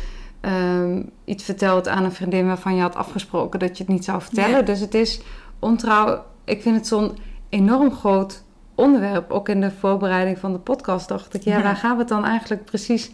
[0.40, 4.22] um, iets vertelt aan een vriendin waarvan je had afgesproken dat je het niet zou
[4.22, 4.64] vertellen.
[4.64, 5.20] Dus het is
[5.59, 6.24] ontrouw.
[6.45, 7.18] Ik vind het zo'n
[7.49, 8.42] enorm groot
[8.74, 9.30] onderwerp.
[9.30, 12.09] Ook in de voorbereiding van de podcast dacht ik, ja, ja, waar gaan we het
[12.09, 13.11] dan eigenlijk precies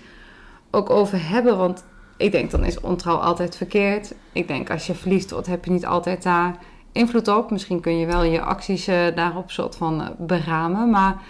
[0.71, 1.57] ook over hebben?
[1.57, 1.85] Want
[2.17, 4.15] ik denk dan is ontrouw altijd verkeerd.
[4.33, 6.57] Ik denk als je verliefd wordt, heb je niet altijd daar
[6.93, 7.51] invloed op.
[7.51, 10.91] Misschien kun je wel je acties uh, daarop soort van uh, beramen.
[10.91, 11.23] Maar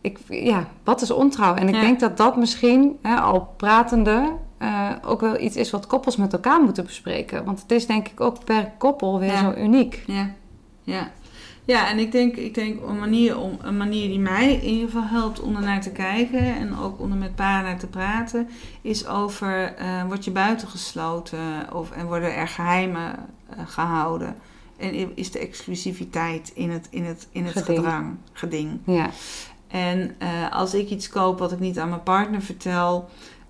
[0.00, 1.54] ik, ja, wat is ontrouw?
[1.54, 1.80] En ik ja.
[1.80, 6.32] denk dat dat misschien, hè, al pratende, eh, ook wel iets is wat koppels met
[6.32, 7.44] elkaar moeten bespreken.
[7.44, 9.40] Want het is denk ik ook per koppel weer Ja.
[9.40, 10.02] zo uniek.
[10.06, 10.30] Ja,
[10.82, 11.10] ja.
[11.64, 14.88] Ja, en ik denk, ik denk een, manier om, een manier die mij in ieder
[14.88, 17.86] geval helpt om er naar te kijken en ook om er met paren naar te
[17.86, 18.48] praten,
[18.82, 21.38] is over eh word je buitengesloten
[21.72, 23.14] of, en worden er geheimen
[23.48, 24.34] eh, gehouden.
[24.80, 27.78] En is de exclusiviteit in het, in het, in het Geding.
[27.78, 28.80] gedrang, geding.
[28.84, 29.10] Ja,
[29.68, 33.08] En eh, als ik iets koop wat ik niet aan mijn partner vertel,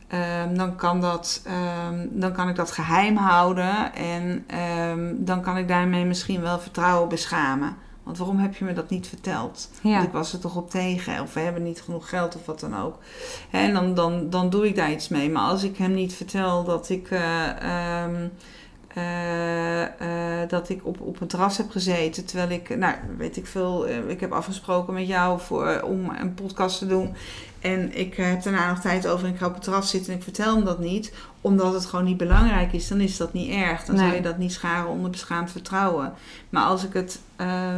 [0.09, 3.95] ehm, dan, kan dat, ehm, dan kan ik dat geheim houden.
[3.95, 7.76] En ehm, dan kan ik daarmee misschien wel vertrouwen beschamen.
[8.03, 9.70] Want waarom heb je me dat niet verteld?
[9.83, 9.93] ja.
[9.93, 11.20] Want ik was er toch op tegen.
[11.22, 12.99] Of we hebben niet genoeg geld of wat dan ook.
[13.51, 15.31] En dan, dan, dan doe ik daar iets mee.
[15.31, 18.05] Maar als ik hem niet vertel dat ik, eh,
[18.95, 22.26] eh, eh, dat ik op, op een terras heb gezeten.
[22.26, 26.34] Terwijl ik, nou weet ik veel, eh, ik heb afgesproken met jou voor, om een
[26.34, 27.14] podcast te doen.
[27.61, 30.12] En ik eh, heb daarna nog tijd over en ik ga op het terras zitten
[30.12, 31.12] en ik vertel hem dat niet.
[31.40, 33.84] Omdat het gewoon niet belangrijk is, dan is dat niet erg.
[33.84, 34.16] Dan zou Nee.
[34.16, 36.12] je dat niet scharen onder beschaamd vertrouwen.
[36.50, 37.74] Maar als ik het eh,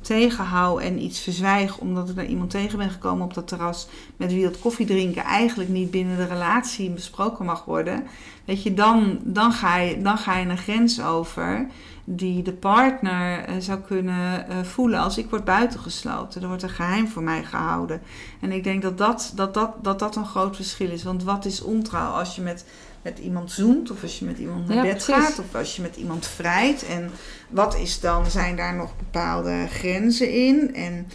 [0.00, 4.32] tegenhoud en iets verzwijg omdat ik naar iemand tegen ben gekomen op dat terras met
[4.32, 8.04] wie dat koffie drinken eigenlijk niet binnen de relatie besproken mag worden,
[8.44, 11.66] weet je, dan, dan, ga, je, dan ga je een grens over
[12.08, 16.42] die de partner eh, zou kunnen eh, voelen als ik word buitengesloten.
[16.42, 18.02] Er wordt een geheim voor mij gehouden.
[18.40, 21.02] En ik denk dat dat, dat, dat, dat, dat een groot verschil is.
[21.02, 22.64] Want wat is ontrouw als je met,
[23.02, 25.24] met iemand zoent of als je met iemand naar Ja, bed precies.
[25.24, 26.86] gaat of als je met iemand vrijt?
[26.86, 27.10] En
[27.48, 30.74] wat is dan, zijn daar nog bepaalde grenzen in?
[30.74, 31.06] En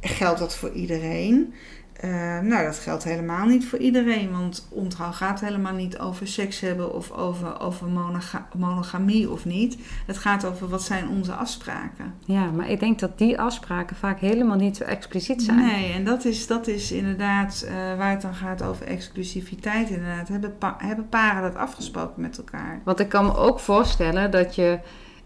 [0.00, 1.54] geldt dat voor iedereen?
[2.00, 6.60] Eh, nou, dat geldt helemaal niet voor iedereen, want ontrouw gaat helemaal niet over seks
[6.60, 9.76] hebben of over, over monoga- monogamie of niet.
[10.06, 12.14] Het gaat over wat zijn onze afspraken.
[12.24, 15.58] ja, maar ik denk dat die afspraken vaak helemaal niet zo expliciet zijn.
[15.58, 19.90] Nee, en dat is, dat is inderdaad eh, waar het dan gaat over exclusiviteit.
[19.90, 22.80] Inderdaad, hebben, pa- hebben paren dat afgesproken met elkaar?
[22.84, 24.78] Want ik kan me ook voorstellen dat je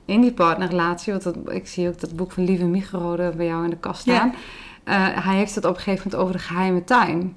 [0.05, 3.65] in die partnerrelatie, want dat, ik zie ook dat boek van Lieve Migerode bij jou
[3.65, 4.35] in de kast staan.
[4.85, 7.37] Hij heeft het op een gegeven moment over de geheime tuin.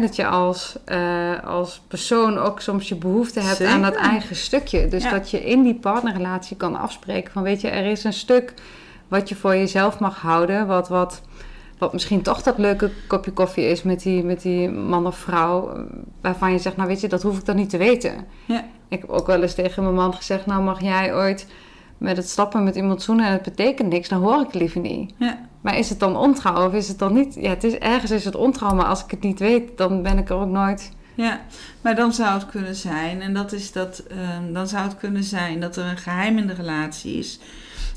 [0.00, 4.88] Dat je als, eh, als persoon ook soms je behoefte hebt aan dat eigen stukje.
[4.88, 5.10] Dus Ja.
[5.10, 8.54] dat je in die partnerrelatie kan afspreken van weet je, er is een stuk
[9.08, 10.66] wat je voor jezelf mag houden.
[10.66, 11.22] Wat, wat,
[11.78, 15.72] wat misschien toch dat leuke kopje koffie is met die, met die man of vrouw.
[15.72, 15.80] eh,
[16.20, 18.14] Waarvan je zegt, nou weet je, dat hoef ik dan niet te weten.
[18.44, 18.64] Ja.
[18.88, 21.46] Ik heb ook wel eens tegen mijn man gezegd, nou mag jij ooit
[21.98, 25.14] met het stappen met iemand zoenen en het betekent niks, dan hoor ik liever niet.
[25.16, 25.38] Ja.
[25.60, 27.34] Maar is het dan ontrouw of is het dan niet?
[27.34, 30.18] Ja, het is, ergens is het ontrouw, maar als ik het niet weet, dan ben
[30.18, 30.90] ik er ook nooit...
[31.14, 31.40] Ja,
[31.80, 35.24] maar dan zou het kunnen zijn, en dat is dat, ehm, dan zou het kunnen
[35.24, 37.40] zijn dat er een geheim in de relatie is.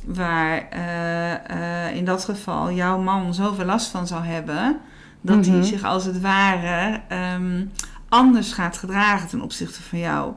[0.05, 4.78] Waar eh, eh, in dat geval jouw man zoveel last van zou hebben.
[5.22, 5.51] Dat Mhm.
[5.51, 7.66] hij zich als het ware ehm,
[8.09, 10.34] anders gaat gedragen ten opzichte van jou.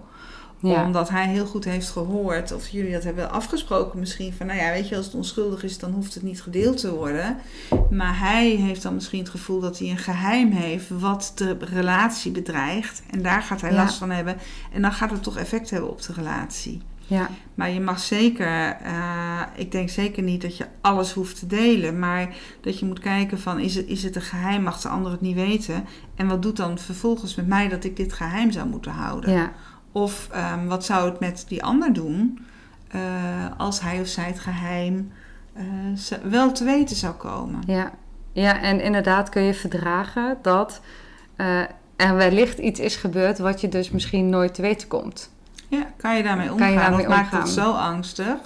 [0.73, 4.59] Ja, Omdat hij heel goed heeft gehoord, of jullie dat hebben afgesproken misschien, van nou
[4.59, 7.37] ja, weet je, als het onschuldig is, dan hoeft het niet gedeeld te worden.
[7.91, 12.31] Maar hij heeft dan misschien het gevoel dat hij een geheim heeft wat de relatie
[12.33, 13.03] bedreigt.
[13.11, 13.77] En daar gaat hij Ja.
[13.77, 14.37] last van hebben.
[14.73, 16.83] En dan gaat het toch effect hebben op de relatie.
[17.07, 21.47] ja, Maar je mag zeker, eh, ik denk zeker niet dat je alles hoeft te
[21.47, 21.99] delen.
[21.99, 25.13] Maar dat je moet kijken van, is het, is het een geheim, mag de ander
[25.13, 25.85] het niet weten?
[26.15, 29.33] En wat doet dan vervolgens met mij dat ik dit geheim zou moeten houden?
[29.33, 29.53] ja,
[29.95, 32.47] Of ehm, wat zou het met die ander doen
[32.89, 33.01] eh,
[33.57, 35.13] als hij of zij het geheim
[35.53, 35.63] eh,
[36.23, 37.63] wel te weten zou komen?
[37.67, 37.91] ja.
[38.33, 40.81] Ja, en inderdaad kun je verdragen dat
[41.37, 41.61] eh,
[41.97, 45.31] er wellicht iets is gebeurd wat je dus misschien nooit te weten komt.
[45.69, 46.73] Ja, kan je daarmee Kan omgaan?
[46.73, 47.53] je daarmee of maakt het omgaan?
[47.65, 48.37] zo angstig?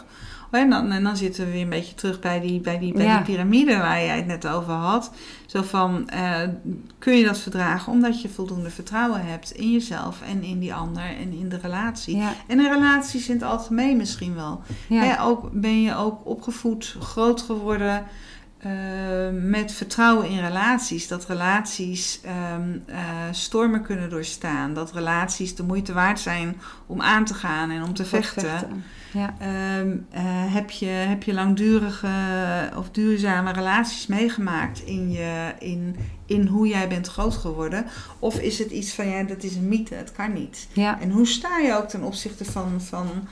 [0.50, 3.04] En, dan, en dan zitten we weer een beetje terug bij die, bij die, bij
[3.04, 3.16] Ja.
[3.16, 5.10] die piramide waar jij het net over had.
[5.46, 6.40] Zo van, eh,
[6.98, 11.02] kun je dat verdragen omdat je voldoende vertrouwen hebt in jezelf en in die ander
[11.02, 12.16] en in de relatie.
[12.16, 14.60] Ja, En in relaties in het algemeen misschien wel.
[14.88, 18.04] ja, Hè, ook, ben je ook opgevoed, groot geworden
[18.58, 18.70] eh,
[19.32, 21.08] met vertrouwen in relaties.
[21.08, 22.98] Dat relaties ehm, eh,
[23.30, 24.74] stormen kunnen doorstaan.
[24.74, 26.56] Dat relaties de moeite waard zijn
[26.86, 28.84] om aan te gaan en om te vechten.
[29.12, 30.22] Ja, Ehm, eh,
[30.54, 32.08] heb, je, heb je langdurige
[32.76, 35.96] of duurzame relaties meegemaakt in, je, in,
[36.26, 37.86] in hoe jij bent groot geworden?
[38.18, 40.68] Of is het iets van, ja, dat is een mythe, het kan niet.
[40.72, 43.28] ja, En hoe sta je ook ten opzichte van, van,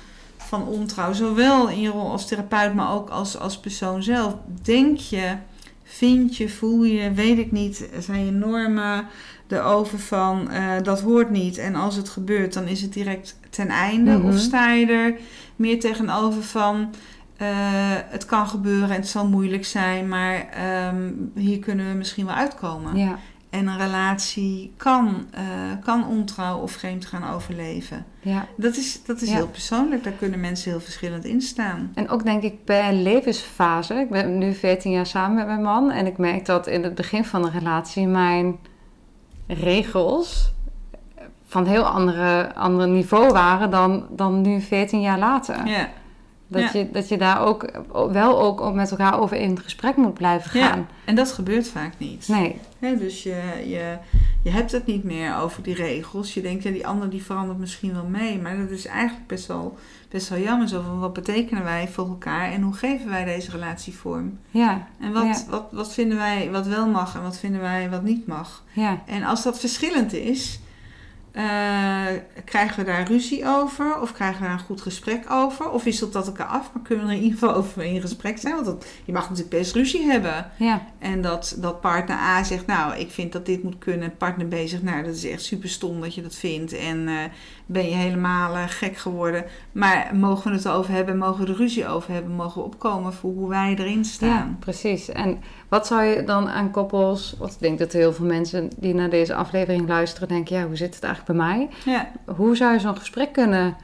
[0.46, 1.12] van ontrouw?
[1.12, 4.34] Zowel in je rol als therapeut, maar ook als, als persoon zelf.
[4.62, 5.34] Denk je,
[5.84, 9.06] vind je, voel je, weet ik niet, zijn je normen
[9.48, 11.58] erover van eh, dat hoort niet.
[11.58, 14.10] En als het gebeurt, dan is het direct ten einde.
[14.18, 14.26] Mhm.
[14.26, 15.14] Of sta je er
[15.56, 16.94] meer tegenover van.
[17.36, 17.46] eh,
[18.08, 22.34] het kan gebeuren en het zal moeilijk zijn, maar ehm, hier kunnen we misschien wel
[22.34, 22.96] uitkomen.
[22.96, 23.18] ja.
[23.56, 25.42] En een relatie kan, eh,
[25.84, 28.04] kan ontrouw of vreemd gaan overleven.
[28.20, 28.46] Ja.
[28.56, 29.34] Dat is, dat is Ja.
[29.34, 30.04] heel persoonlijk.
[30.04, 31.90] Daar kunnen mensen heel verschillend in staan.
[31.94, 33.94] En ook denk ik bij een levensfase.
[33.94, 35.90] Ik ben nu 14 jaar samen met mijn man.
[35.90, 38.56] En ik merk dat in het begin van de relatie mijn
[39.46, 40.52] regels
[41.46, 45.66] van heel andere, andere niveau waren dan, dan nu 14 jaar later.
[45.66, 45.88] Ja,
[46.48, 46.78] Dat, Ja.
[46.78, 47.70] je, dat je daar ook
[48.12, 50.66] wel ook met elkaar over in gesprek moet blijven Ja.
[50.66, 50.88] gaan.
[51.04, 52.28] en dat gebeurt vaak niet.
[52.28, 53.96] Nee, dus je, je,
[54.42, 56.34] je hebt het niet meer over die regels.
[56.34, 58.38] Je denkt, ja, die ander die verandert misschien wel mee.
[58.38, 59.76] Maar dat is eigenlijk best wel,
[60.08, 60.68] best wel jammer.
[60.68, 64.38] Zo van, wat betekenen wij voor elkaar en hoe geven wij deze relatie vorm?
[64.50, 65.50] ja, En wat, Ja.
[65.50, 68.62] wat, wat vinden wij wat wel mag en wat vinden wij wat niet mag?
[68.72, 70.60] ja, En als dat verschillend is,
[71.36, 72.06] eh,
[72.44, 74.00] krijgen we daar ruzie over?
[74.00, 75.70] Of krijgen we daar een goed gesprek over?
[75.70, 76.70] Of wisselt dat elkaar af?
[76.72, 78.54] Maar kunnen we er in ieder geval over in gesprek zijn?
[78.54, 80.50] Want dat, je mag natuurlijk best ruzie hebben.
[80.58, 84.10] ja, En dat, dat partner A zegt, nou, ik vind dat dit moet kunnen.
[84.10, 86.72] En partner B zegt, nou, dat is echt super stom dat je dat vindt.
[86.72, 87.14] En eh,
[87.66, 89.44] ben je helemaal eh, gek geworden.
[89.72, 91.18] Maar mogen we het erover hebben?
[91.18, 92.32] Mogen we er ruzie over hebben?
[92.32, 94.56] Mogen we opkomen voor hoe wij erin ja, staan?
[94.60, 95.08] precies.
[95.08, 97.34] En wat zou je dan aan koppels...
[97.38, 100.28] Want ik denk dat heel veel mensen die naar deze aflevering luisteren...
[100.28, 101.68] denken, ja, hoe zit het eigenlijk bij mij?
[101.84, 103.76] Ja, Hoe zou je zo'n gesprek kunnen...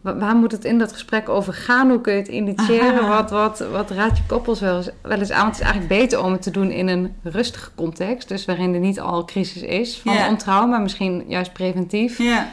[0.00, 1.88] wa- Waar moet het in dat gesprek over gaan?
[1.90, 3.08] Hoe kun je het initiëren?
[3.16, 5.42] Wat, wat, wat raad je koppels wel eens, wel eens aan?
[5.42, 8.28] Want het is eigenlijk beter om het te doen in een rustige context.
[8.28, 10.28] Dus waarin er niet al crisis is van Ja.
[10.28, 12.18] ontrouw, maar misschien juist preventief.
[12.18, 12.48] ja,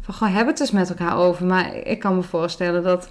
[0.00, 1.46] Van gewoon hebben het eens met elkaar over.
[1.46, 3.10] Maar ik kan me voorstellen dat,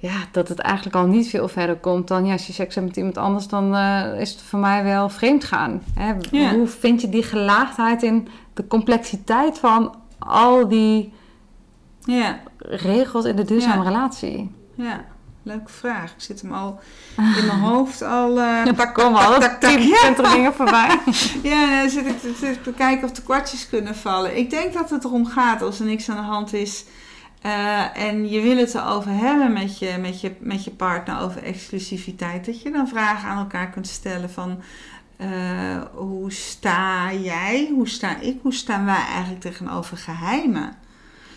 [0.00, 2.86] ja, dat het eigenlijk al niet veel verder komt dan ja, als je seks hebt
[2.86, 5.82] met iemand anders, dan eh, is het voor mij wel vreemd gaan.
[5.94, 6.14] Hè?
[6.30, 6.54] Ja.
[6.54, 11.12] Hoe vind je die gelaagdheid in de complexiteit van al die
[12.04, 12.38] ja.
[12.58, 13.88] regels in de duurzame Ja.
[13.88, 14.54] relatie?
[14.74, 15.04] Ja,
[15.42, 16.10] leuke vraag.
[16.10, 16.80] Ik zit hem al
[17.16, 18.36] in mijn hoofd al.
[18.36, 20.98] Ja, daar komen al tak, tak, dingen voorbij.
[21.42, 24.36] Ja, dan zit ik, zit ik te kijken of de kwartjes kunnen vallen.
[24.36, 26.84] Ik denk dat het erom gaat als er niks aan de hand is.
[27.42, 31.42] Eh, en je wil het erover hebben met je, met, je, met je partner over
[31.42, 32.46] exclusiviteit.
[32.46, 34.60] Dat je dan vragen aan elkaar kunt stellen van...
[35.16, 35.28] eh,
[35.94, 40.72] hoe sta jij, hoe sta ik, hoe staan wij eigenlijk tegenover geheimen?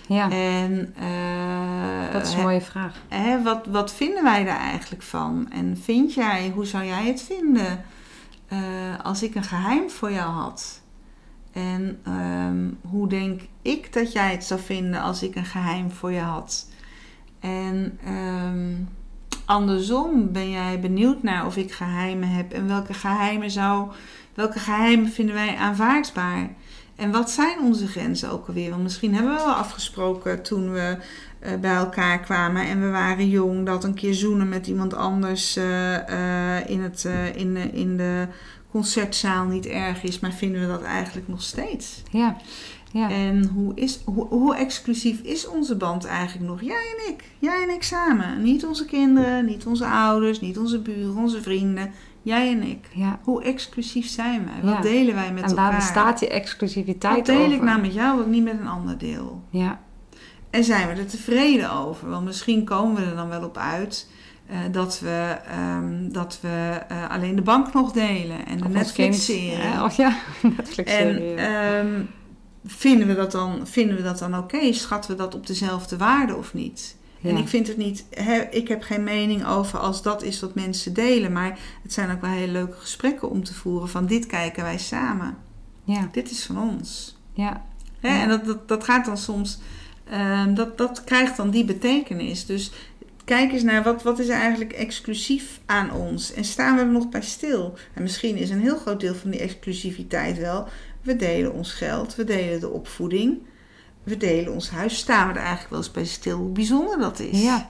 [0.07, 2.95] Ja, En, eh, dat is een mooie vraag.
[3.07, 5.47] Hè, wat, wat vinden wij daar eigenlijk van?
[5.51, 7.85] En vind jij, hoe zou jij het vinden
[9.03, 10.80] als ik een geheim voor jou had?
[11.51, 16.11] En ehm, hoe denk ik dat jij het zou vinden als ik een geheim voor
[16.11, 16.69] je had?
[17.39, 18.73] En ehm,
[19.45, 23.91] andersom ben jij benieuwd naar of ik geheimen heb en welke geheimen zou,
[24.33, 26.49] welke geheimen vinden wij aanvaardbaar?
[26.95, 28.69] En wat zijn onze grenzen ook alweer?
[28.69, 30.97] Want misschien hebben we wel afgesproken toen we
[31.39, 35.55] eh, bij elkaar kwamen en we waren jong, dat een keer zoenen met iemand anders
[35.55, 38.27] eh, eh, in, het, in, in de
[38.71, 42.01] concertzaal niet erg is, maar vinden we dat eigenlijk nog steeds?
[42.11, 42.35] Ja,
[42.91, 46.61] ja, En hoe, is, hoe, hoe exclusief is onze band eigenlijk nog?
[46.61, 48.43] Jij en ik, jij en ik samen.
[48.43, 51.91] Niet onze kinderen, niet onze ouders, niet onze buren, onze vrienden.
[52.23, 52.87] Jij en ik.
[52.93, 53.19] ja.
[53.23, 54.61] Hoe exclusief zijn wij?
[54.71, 54.81] Wat Ja.
[54.91, 55.65] delen wij met En elkaar?
[55.69, 57.53] waar bestaat die exclusiviteit Wat deel over?
[57.53, 59.41] ik nou met jou, wat ik niet met een ander deel?
[59.49, 59.79] Ja,
[60.49, 62.09] En zijn we er tevreden over?
[62.09, 64.09] Want misschien komen we er dan wel op uit
[64.51, 68.69] eh, dat we, ehm, dat we eh, alleen de bank nog delen en de.
[68.69, 69.57] Netflix-serie.
[69.57, 70.17] Ja, of ja,
[70.57, 71.33] Netflix-serie.
[71.35, 72.03] En ehm,
[72.65, 74.73] vinden we dat dan, vinden we dat dan oké?
[74.73, 76.95] Schatten we dat op dezelfde waarde of niet?
[77.23, 78.05] En ik vind het niet,
[78.51, 81.31] ik heb geen mening over als dat is wat mensen delen.
[81.31, 84.77] Maar het zijn ook wel hele leuke gesprekken om te voeren van dit kijken wij
[84.77, 85.37] samen.
[85.83, 87.17] ja, Dit is van ons.
[87.33, 87.65] Ja.
[87.99, 89.59] En dat, dat, dat gaat dan soms,
[90.09, 92.45] ehm, dat, dat krijgt dan die betekenis.
[92.45, 92.71] Dus
[93.35, 96.33] kijk eens naar wat, wat is er eigenlijk exclusief aan ons.
[96.33, 97.73] En staan we er nog bij stil?
[97.93, 100.67] En misschien is een heel groot deel van die exclusiviteit wel,
[101.01, 103.39] we delen ons geld, we delen de opvoeding,
[104.03, 104.97] we delen ons huis.
[104.97, 107.41] Staan we er eigenlijk wel eens bij stil hoe bijzonder dat is?
[107.41, 107.69] ja.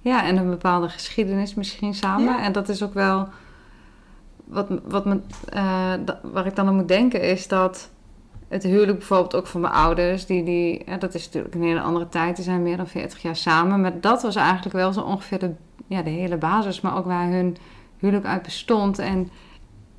[0.00, 2.34] Ja, en een bepaalde geschiedenis misschien samen.
[2.34, 2.42] Ja.
[2.42, 3.28] En dat is ook wel...
[4.44, 7.90] Wat, wat me, eh, waar ik dan aan moet denken is dat...
[8.48, 10.26] Het huwelijk bijvoorbeeld ook van mijn ouders...
[10.26, 12.36] Die, die, ja, dat is natuurlijk een hele andere tijd.
[12.36, 13.80] Die zijn meer dan 40 jaar samen.
[13.80, 15.50] Maar dat was eigenlijk wel zo ongeveer de,
[15.86, 16.80] ja, de hele basis.
[16.80, 17.56] Maar ook waar hun
[17.98, 18.98] huwelijk uit bestond.
[18.98, 19.30] En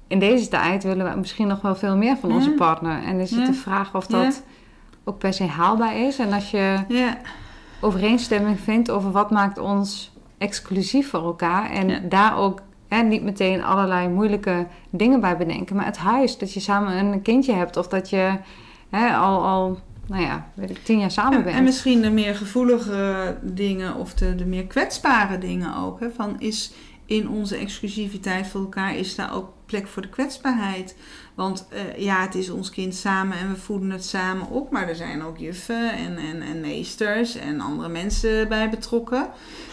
[0.08, 2.56] in deze tijd willen we misschien nog wel veel meer van onze Ja.
[2.56, 3.04] partner.
[3.04, 3.46] En is het Ja.
[3.46, 4.44] de vraag of dat
[5.04, 6.20] ook per se haalbaar is.
[6.20, 7.18] En als je Ja,
[7.82, 11.70] overeenstemming vindt over wat maakt ons exclusief voor elkaar.
[11.72, 15.76] En daar ook hè, niet meteen allerlei moeilijke dingen bij bedenken.
[15.76, 18.38] Maar het huis, dat je samen een kindje hebt of dat je
[18.90, 21.56] hè, al, al, nou ja, weet ik, tien jaar samen en, bent.
[21.56, 26.00] en misschien de meer gevoelige dingen of de, de meer kwetsbare dingen ook.
[26.00, 26.10] Hè?
[26.12, 26.72] Van is
[27.06, 30.96] in onze exclusiviteit voor elkaar, is daar ook plek voor de kwetsbaarheid.
[31.38, 34.72] Want eh, ja, het is ons kind samen en we voeden het samen op.
[34.72, 39.28] Maar er zijn ook juffen en, en, en meesters en andere mensen bij betrokken.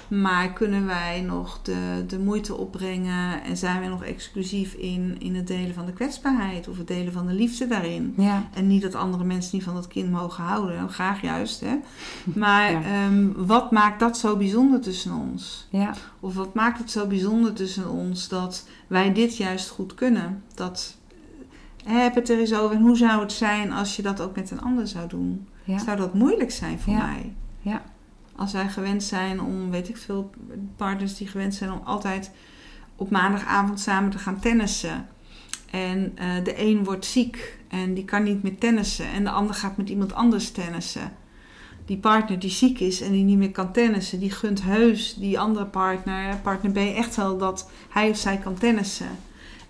[0.09, 5.35] Maar kunnen wij nog de, de moeite opbrengen en zijn wij nog exclusief in, in
[5.35, 8.15] het delen van de kwetsbaarheid of het delen van de liefde daarin?
[8.17, 8.49] Ja.
[8.55, 11.61] En niet dat andere mensen niet van dat kind mogen houden, graag juist.
[11.61, 11.75] Hè?
[12.45, 12.83] Maar Ja.
[12.83, 15.67] ehm, wat maakt dat zo bijzonder tussen ons?
[15.71, 15.95] Ja.
[16.21, 20.43] Of wat maakt het zo bijzonder tussen ons dat wij dit juist goed kunnen?
[20.55, 20.97] Dat,
[21.85, 22.77] heb het er eens over.
[22.77, 25.49] En hoe zou het zijn als je dat ook met een ander zou doen?
[25.65, 25.79] Ja.
[25.79, 27.07] Zou dat moeilijk zijn voor Ja.
[27.07, 27.33] mij?
[27.61, 27.83] Ja.
[28.37, 30.31] Als wij gewend zijn om, weet ik veel,
[30.77, 32.31] partners die gewend zijn om altijd
[32.97, 35.07] op maandagavond samen te gaan tennissen.
[35.71, 39.07] En eh, de een wordt ziek en die kan niet meer tennissen.
[39.07, 41.13] En de ander gaat met iemand anders tennissen.
[41.85, 45.39] Die partner die ziek is en die niet meer kan tennissen, die gunt heus die
[45.39, 49.09] andere partner, partner B, echt wel dat hij of zij kan tennissen.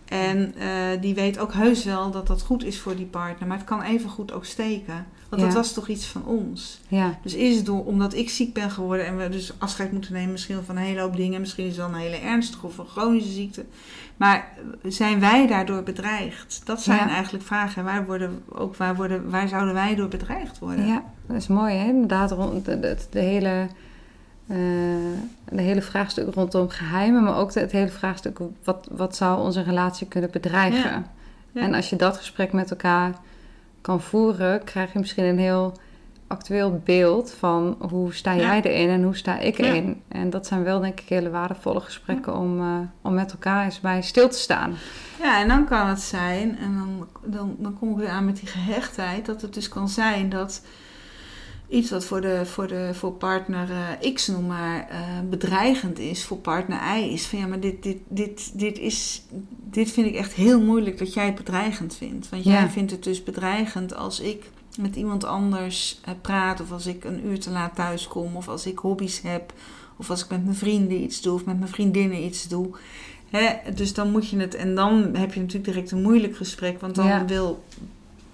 [0.05, 0.69] En eh,
[1.01, 3.49] die weet ook heus wel dat dat goed is voor die partner.
[3.49, 5.07] Maar het kan even goed ook steken.
[5.29, 5.49] Want Ja.
[5.49, 6.81] dat was toch iets van ons.
[6.89, 7.19] Ja.
[7.23, 10.33] Dus is het door, omdat ik ziek ben geworden en we dus afscheid moeten nemen
[10.33, 11.41] misschien van een hele hoop dingen.
[11.41, 13.65] Misschien is het wel een hele ernstige of een chronische ziekte.
[14.17, 14.49] Maar
[14.83, 16.61] zijn wij daardoor bedreigd?
[16.65, 17.09] Dat zijn Ja.
[17.09, 17.85] eigenlijk vragen.
[17.85, 20.87] Waar, worden, ook waar, worden, waar zouden wij door bedreigd worden?
[20.87, 21.87] Ja, dat is mooi hè.
[21.89, 23.67] Inderdaad, rond de, de, de hele,
[24.47, 24.57] eh,
[25.49, 29.63] de hele vraagstuk rondom geheimen, maar ook de- het hele vraagstuk wat, wat zou onze
[29.63, 30.91] relatie kunnen bedreigen.
[30.91, 31.03] Ja.
[31.53, 31.61] Ja.
[31.61, 33.13] En als je dat gesprek met elkaar
[33.81, 35.73] kan voeren, krijg je misschien een heel
[36.27, 40.03] actueel beeld van hoe sta jij erin en hoe sta ik erin.
[40.09, 43.81] En dat zijn wel denk ik hele waardevolle gesprekken om, eh, om met elkaar eens
[43.81, 44.75] bij stil te staan.
[45.23, 48.37] Ja, en dan kan het zijn, en dan, dan, dan kom ik weer aan met
[48.37, 50.63] die gehechtheid, dat het dus kan zijn dat
[51.75, 54.99] iets wat voor, de, voor, de, voor partner eh, X noem maar eh,
[55.31, 59.23] bedreigend is, voor partner Y is van ja, maar dit, dit, dit, dit, is,
[59.71, 62.29] dit vind ik echt heel moeilijk dat jij het bedreigend vindt.
[62.29, 64.51] Want jij vindt het dus bedreigend als ik
[64.81, 68.49] met iemand anders eh, praat, of als ik een uur te laat thuis kom, of
[68.49, 69.53] als ik hobby's heb,
[69.97, 72.69] of als ik met mijn vrienden iets doe, of met mijn vriendinnen iets doe.
[73.31, 76.81] Hè, dus dan moet je het, en dan heb je natuurlijk direct een moeilijk gesprek,
[76.81, 77.25] want dan Ja.
[77.25, 77.65] wil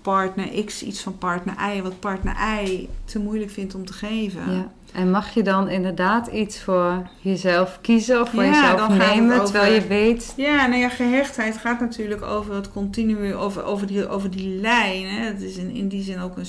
[0.02, 4.52] partner X iets van partner Y, wat partner Y te moeilijk vindt om te geven.
[4.52, 4.70] Ja.
[4.92, 9.44] En mag je dan inderdaad iets voor jezelf kiezen of voor Ja, jezelf nemen, over-
[9.52, 10.32] terwijl je weet...
[10.36, 15.06] Ja, nou ja, gehechtheid gaat natuurlijk over het continu, over, over, die, over die lijn.
[15.06, 15.24] Hè.
[15.26, 16.46] Het is in, in die zin ook een,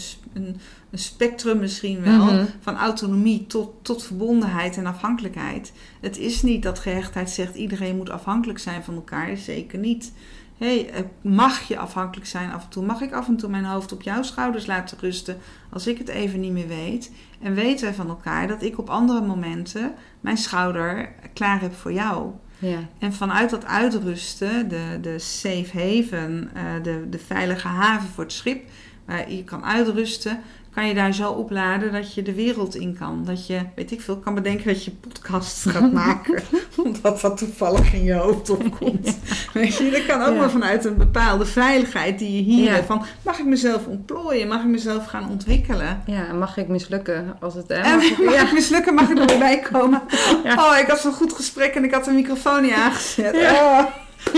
[0.91, 2.45] een spectrum misschien wel, Mhm.
[2.59, 5.71] van autonomie tot, tot verbondenheid en afhankelijkheid.
[6.01, 10.11] Het is niet dat gehechtheid zegt iedereen moet afhankelijk zijn van elkaar, zeker niet.
[10.61, 12.85] Hey, eh, mag je afhankelijk zijn af en toe?
[12.85, 15.37] Mag ik af en toe mijn hoofd op jouw schouders laten rusten
[15.69, 17.11] als ik het even niet meer weet?
[17.41, 21.93] En weten wij van elkaar dat ik op andere momenten mijn schouder klaar heb voor
[21.93, 22.31] jou?
[22.59, 28.23] Ja, En vanuit dat uitrusten, de, de safe haven, eh, de, de veilige haven voor
[28.23, 28.69] het schip,
[29.05, 30.39] waar je kan uitrusten,
[30.73, 33.21] kan je daar zo opladen dat je de wereld in kan.
[33.25, 36.43] Dat je, weet ik veel, kan bedenken dat je podcasts gaat maken,
[36.83, 39.17] omdat dat toevallig in je hoofd opkomt.
[39.53, 40.39] Weet je, dat kan ook Ja.
[40.39, 42.71] maar vanuit een bepaalde veiligheid die je hier Ja.
[42.71, 42.85] hebt.
[42.85, 44.47] Van, mag ik mezelf ontplooien?
[44.47, 46.01] Mag ik mezelf gaan ontwikkelen?
[46.05, 47.69] ja, mag ik mislukken als het...
[47.69, 48.41] Mag mag ik- ja.
[48.41, 48.93] ik mislukken?
[48.93, 50.01] Mag ik er weer bij komen?
[50.43, 50.53] Ja.
[50.71, 53.35] Oh, ik had zo'n goed gesprek en ik had de microfoon niet aangezet.
[53.35, 53.83] Oh,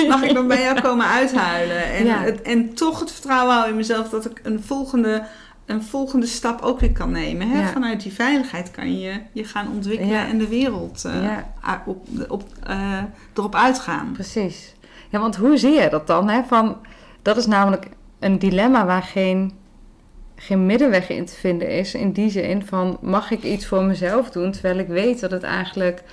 [0.07, 1.83] mag ik dan bij jou komen uithuilen?
[1.93, 2.17] En, Ja.
[2.21, 5.23] het, en toch het vertrouwen houden in mezelf dat ik een volgende,
[5.65, 7.49] een volgende stap ook weer kan nemen.
[7.49, 7.59] Hè?
[7.61, 7.67] Ja.
[7.67, 10.27] Vanuit die veiligheid kan je je gaan ontwikkelen Ja.
[10.27, 11.83] en de wereld eh, Ja.
[11.85, 13.01] op, op, eh,
[13.33, 14.11] erop uitgaan.
[14.11, 14.75] Precies.
[15.09, 16.29] Ja, want hoe zie je dat dan?
[16.29, 16.43] Hè?
[16.43, 16.77] Van,
[17.21, 17.87] dat is namelijk
[18.19, 19.51] een dilemma waar geen,
[20.35, 21.93] geen middenweg in te vinden is.
[21.93, 24.51] In die zin van, mag ik iets voor mezelf doen...
[24.51, 26.03] terwijl ik weet dat het eigenlijk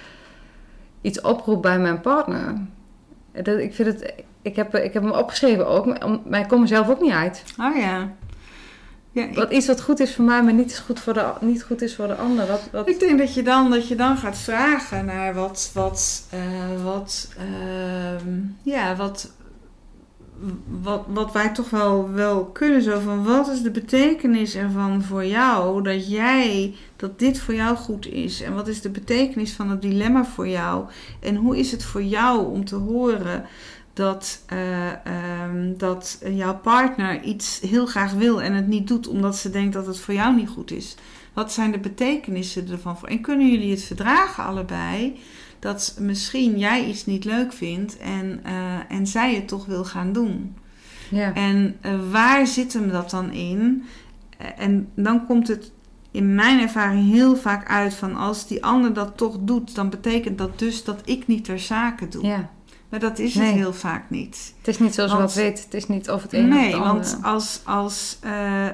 [1.00, 2.54] iets oproept bij mijn partner.
[3.32, 5.86] Dat, ik, vind het, ik, heb, ik heb hem opgeschreven ook,
[6.28, 7.44] maar ik kom mezelf ook niet uit.
[7.60, 8.10] Oh ja.
[9.12, 11.32] Ja ik, Wat iets wat goed is voor mij, maar niet, is goed, voor de,
[11.40, 12.46] niet goed is voor de ander.
[12.46, 16.26] Wat, wat, ik denk dat je, dan, dat je dan gaat vragen naar wat, wat,
[16.30, 19.32] eh, wat, ehm, ja, wat,
[20.82, 22.82] wat, wat wij toch wel, wel kunnen.
[22.82, 27.76] Zo van, wat is de betekenis ervan voor jou dat jij, dat dit voor jou
[27.76, 28.42] goed is?
[28.42, 30.84] En wat is de betekenis van het dilemma voor jou?
[31.20, 33.44] En hoe is het voor jou om te horen
[34.00, 39.36] dat, eh, ehm, dat jouw partner iets heel graag wil en het niet doet omdat
[39.36, 40.96] ze denkt dat het voor jou niet goed is?
[41.32, 43.08] Wat zijn de betekenissen ervan voor?
[43.08, 45.18] En kunnen jullie het verdragen allebei?
[45.58, 50.12] Dat misschien jij iets niet leuk vindt en, eh, en zij het toch wil gaan
[50.12, 50.56] doen.
[51.10, 51.34] ja.
[51.34, 53.84] En eh, waar zit hem dat dan in?
[54.56, 55.72] En dan komt het
[56.10, 60.38] in mijn ervaring heel vaak uit van als die ander dat toch doet, dan betekent
[60.38, 62.26] dat dus dat ik niet ter zake doe.
[62.26, 62.50] ja,
[62.90, 63.46] Maar dat is Nee.
[63.46, 64.54] het heel vaak niet.
[64.58, 65.64] Het is niet zoals Want- wat weet.
[65.64, 66.92] Het is niet of het een of Nee, het andere.
[66.92, 68.66] want als, als eh,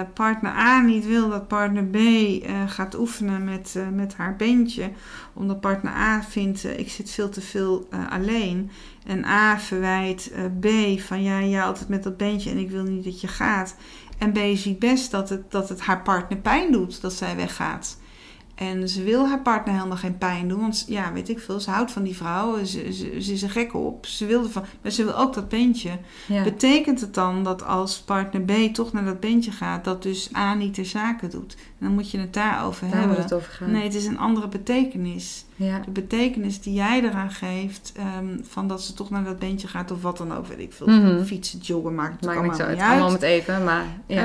[0.00, 4.90] eh, partner A niet wil dat partner B eh, gaat oefenen met, met haar bandje,
[5.34, 8.70] omdat partner A vindt ik zit veel te veel alleen.
[9.06, 10.66] En A verwijt B
[11.00, 13.74] van ja, jij altijd met dat bandje en ik wil niet dat je gaat.
[14.18, 17.96] En B ziet best dat het, dat het haar partner pijn doet dat zij weggaat.
[18.54, 20.60] En ze wil haar partner helemaal geen pijn doen.
[20.60, 22.64] Want ja, weet ik veel, ze houdt van die vrouw.
[22.64, 24.06] Ze, ze, ze is er gek op.
[24.06, 25.98] Ze wil ervan, maar ze wil ook dat bandje.
[26.26, 26.42] ja.
[26.42, 30.54] Betekent het dan dat als partner B toch naar dat bandje gaat, dat dus A
[30.54, 31.54] niet de zaken doet?
[31.54, 33.16] En dan moet je het daarover Daar hebben.
[33.16, 33.70] het over gaan.
[33.70, 35.44] Nee, het is een andere betekenis.
[35.56, 35.80] Ja.
[35.84, 39.90] De betekenis die jij eraan geeft, ehm, van dat ze toch naar dat bandje gaat
[39.90, 40.86] of wat dan ook, weet ik veel.
[40.86, 41.24] Mhm.
[41.24, 42.76] Fietsen, joggen, maakt het Maakt allemaal niks uit.
[42.76, 43.20] niet Allemaal uit.
[43.20, 44.22] met even, maar ja.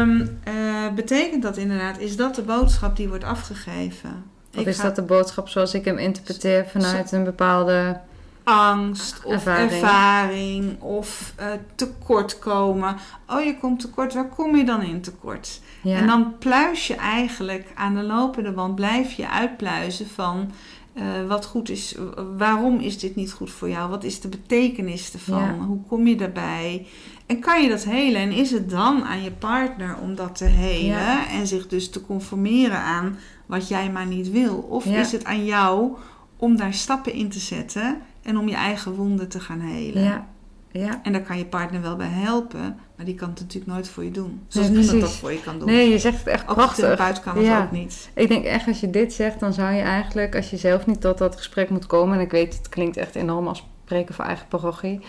[0.00, 0.54] Ehm, eh,
[0.94, 4.24] betekent dat inderdaad, is dat de boodschap die wordt afgegeven?
[4.54, 8.00] of Ik is ga dat de boodschap zoals ik hem interpreteer vanuit een bepaalde...
[8.44, 9.70] angst of Ervaring.
[9.72, 12.96] ervaring, of eh, tekortkomen.
[13.26, 14.14] Oh, je komt tekort.
[14.14, 15.60] Waar kom je dan in tekort?
[15.82, 15.96] Ja.
[15.96, 20.50] En dan pluis je eigenlijk aan de lopende band, blijf je uitpluizen van
[20.94, 21.96] eh, wat goed is.
[22.36, 23.90] Waarom is dit niet goed voor jou?
[23.90, 25.42] Wat is de betekenis ervan?
[25.42, 25.58] Ja.
[25.58, 26.86] Hoe kom je daarbij?
[27.26, 28.20] En kan je dat helen?
[28.20, 31.28] En is het dan aan je partner om dat te helen Ja.
[31.28, 34.56] en zich dus te conformeren aan wat jij maar niet wil?
[34.56, 34.98] Of Ja.
[35.00, 35.92] is het aan jou
[36.36, 40.02] om daar stappen in te zetten en om je eigen wonden te gaan helen?
[40.02, 40.26] ja.
[40.72, 41.00] Ja.
[41.02, 44.04] En daar kan je partner wel bij helpen, maar die kan het natuurlijk nooit voor
[44.04, 44.40] je doen.
[44.48, 45.68] Zoals Nee, niemand dat voor je kan doen.
[45.68, 47.20] Nee, je zegt het echt Ook de prachtig.
[47.20, 47.62] kan het Ja.
[47.62, 48.10] ook niet.
[48.14, 51.00] Ik denk echt, als je dit zegt, dan zou je eigenlijk, als je zelf niet
[51.00, 54.24] tot dat gesprek moet komen, en ik weet, het klinkt echt enorm als spreken voor
[54.24, 55.00] eigen parochie,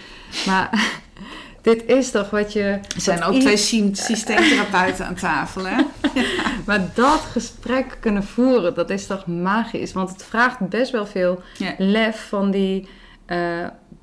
[0.46, 0.70] maar
[1.62, 2.62] dit is toch wat je...
[2.64, 5.76] Er zijn ook twee sy- systeemtherapeuten aan tafel, hè?
[6.66, 9.94] Maar dat gesprek kunnen voeren, dat is toch magisch?
[9.94, 11.74] Want het vraagt best wel veel Ja.
[11.78, 12.88] lef van die
[13.26, 13.40] eh,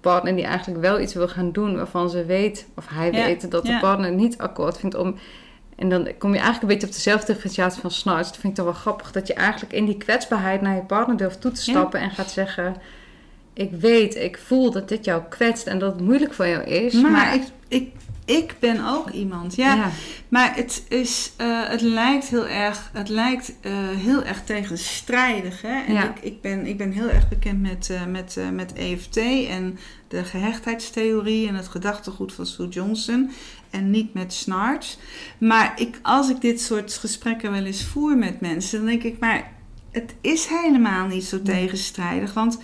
[0.01, 3.51] partner die eigenlijk wel iets wil gaan doen waarvan ze weet, of hij Ja, weet,
[3.51, 5.15] dat de partner niet akkoord vindt om.
[5.77, 8.29] En dan kom je eigenlijk een beetje op dezelfde differentiatie van snarts.
[8.29, 9.13] Dat vind ik toch wel grappig.
[9.13, 11.73] Dat je eigenlijk in die kwetsbaarheid naar je partner durft toe te Ja.
[11.73, 12.77] stappen en gaat zeggen:
[13.53, 16.95] Ik weet, ik voel dat dit jou kwetst en dat het moeilijk voor jou is.
[16.95, 17.93] Maar, Maar, ik, ik,
[18.31, 19.75] ik ben ook iemand, ja.
[19.75, 19.91] ja.
[20.29, 25.63] Maar het, is, eh, het lijkt heel erg, het lijkt, eh, heel erg tegenstrijdig.
[25.63, 25.81] Hè?
[25.87, 26.05] En Ja.
[26.15, 29.17] ik, ik, ben, ik ben heel erg bekend met, eh, met, met EFT
[29.49, 29.79] en
[30.09, 33.31] de gehechtheidstheorie en het gedachtegoed van Sue Johnson.
[33.71, 34.99] En niet met snarts.
[35.39, 39.19] Maar ik, als ik dit soort gesprekken wel eens voer met mensen, dan denk ik,
[39.19, 39.51] maar
[39.91, 41.45] het is helemaal niet zo Nee.
[41.57, 42.35] tegenstrijdig.
[42.35, 42.59] Want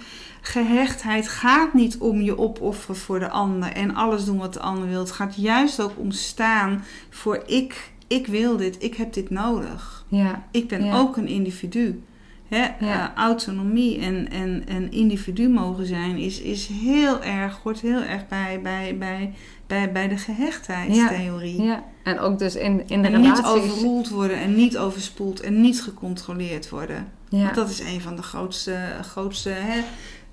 [0.47, 4.89] gehechtheid gaat niet om je opofferen voor de ander en alles doen wat de ander
[4.89, 4.99] wil.
[5.01, 7.93] Het gaat juist ook om staan voor ik.
[8.07, 10.05] Ik wil dit, ik heb dit nodig.
[10.09, 10.43] ja.
[10.51, 10.99] Ik ben Ja.
[10.99, 12.03] ook een individu.
[12.49, 12.59] Hè?
[12.59, 12.77] Ja.
[12.81, 18.29] Eh, autonomie en, en, en individu mogen zijn is, is heel erg, hoort heel erg
[18.29, 19.33] bij, bij, bij,
[19.67, 21.63] bij, bij de gehechtheidstheorie.
[21.63, 21.85] ja.
[22.03, 25.83] En ook dus in, in de En niet overroeld worden en niet overspoeld en niet
[25.83, 27.09] gecontroleerd worden.
[27.29, 27.43] ja.
[27.43, 29.81] Want dat is een van de grootste, grootste hè,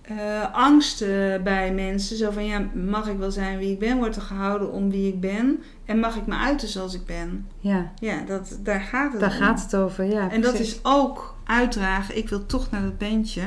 [0.04, 2.18] eh, angsten bij mensen.
[2.18, 3.98] Zo van, ja, mag ik wel zijn wie ik ben?
[3.98, 5.64] Wordt er gehouden om wie ik ben?
[5.86, 7.48] En mag ik me uiten zoals ik ben?
[7.60, 7.92] ja.
[8.00, 9.38] Ja, dat, daar gaat het Daar om.
[9.38, 10.32] gaat het over, ja.
[10.32, 10.74] En dat precies.
[10.74, 12.18] is ook uitdragen.
[12.18, 13.42] Ik wil toch naar dat bandje.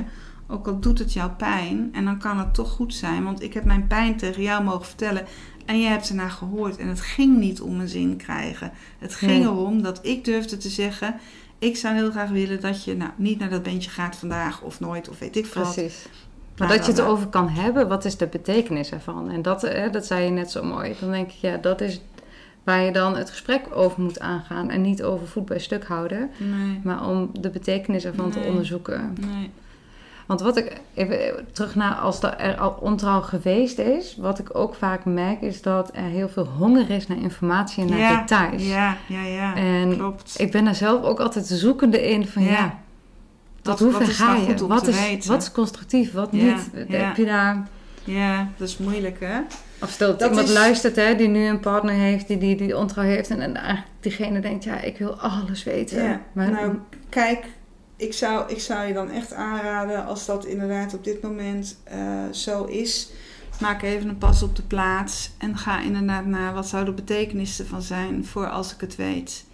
[0.48, 1.88] Ook al doet het jou pijn.
[1.92, 3.24] En dan kan het toch goed zijn.
[3.24, 5.26] Want ik heb mijn pijn tegen jou mogen vertellen.
[5.66, 6.76] En jij hebt ernaar gehoord.
[6.76, 8.72] En het ging niet om een zin krijgen.
[8.98, 9.40] Het ging Nee.
[9.42, 11.14] erom dat ik durfde te zeggen...
[11.58, 14.80] Ik zou heel graag willen dat je nou, niet naar dat bandje gaat vandaag of
[14.80, 15.74] nooit of weet ik veel wat.
[16.58, 17.04] Maar dat je het bla.
[17.04, 19.30] erover kan hebben, wat is de betekenis ervan?
[19.30, 20.94] En dat, eh, dat zei je net zo mooi.
[21.00, 22.00] Dan denk ik, ja, dat is
[22.64, 24.70] waar je dan het gesprek over moet aangaan.
[24.70, 29.16] En niet over voet bij stuk houden, Nee, maar om de betekenis ervan te onderzoeken.
[29.20, 29.50] nee.
[30.26, 31.18] Want wat ik, even
[31.52, 35.62] terug naar als er, er al ontrouw geweest is, wat ik ook vaak merk, is
[35.62, 38.68] dat er heel veel honger is naar informatie en naar Ja, details.
[38.68, 39.54] Ja, ja, ja.
[39.56, 40.34] En Klopt.
[40.40, 42.78] ik ben daar zelf ook altijd zoekende in van ja, Ja.
[43.66, 44.66] Wat- hoe ver ga je?
[44.66, 45.30] Wat is, weten?
[45.30, 46.88] wat is constructief, wat Ja, niet?
[46.88, 46.96] ja.
[47.06, 47.68] Heb je daar...
[48.04, 49.38] Ja, dat is moeilijk hè.
[49.82, 52.56] Of stel dat Dat iemand is- luistert hè, die nu een partner heeft die, die,
[52.56, 56.02] die ontrouw heeft en, en eigenlijk diegene denkt, ja, ik wil alles weten.
[56.02, 56.74] Ja, maar nou,
[57.08, 57.44] kijk,
[57.96, 61.98] ik zou, ik zou je dan echt aanraden als dat inderdaad op dit moment eh,
[62.32, 63.08] zo is.
[63.60, 67.58] Maak even een pas op de plaats en ga inderdaad naar wat zou de betekenis
[67.58, 69.44] ervan zijn voor als ik het weet.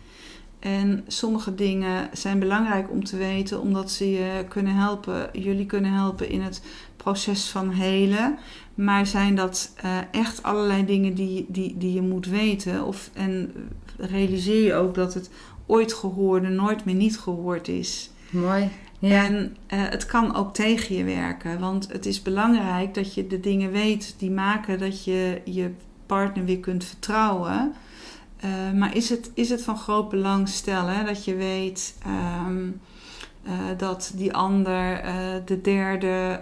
[0.62, 5.92] En sommige dingen zijn belangrijk om te weten, omdat ze je kunnen helpen, jullie kunnen
[5.92, 6.62] helpen in het
[6.96, 8.38] proces van helen.
[8.74, 12.84] Maar zijn dat eh, echt allerlei dingen die, die, die je moet weten?
[12.84, 13.52] Of, en
[13.96, 15.30] realiseer je ook dat het
[15.66, 18.10] ooit gehoorde nooit meer niet gehoord is.
[18.30, 18.70] mooi.
[18.98, 19.24] Ja.
[19.24, 21.60] En eh, het kan ook tegen je werken.
[21.60, 25.70] Want het is belangrijk dat je de dingen weet die maken dat je je
[26.06, 27.72] partner weer kunt vertrouwen.
[28.42, 32.68] Eh, maar is het, is het van groot belang, stel hè, dat je weet ehm,
[33.42, 35.14] eh, dat die ander eh,
[35.44, 36.40] de derde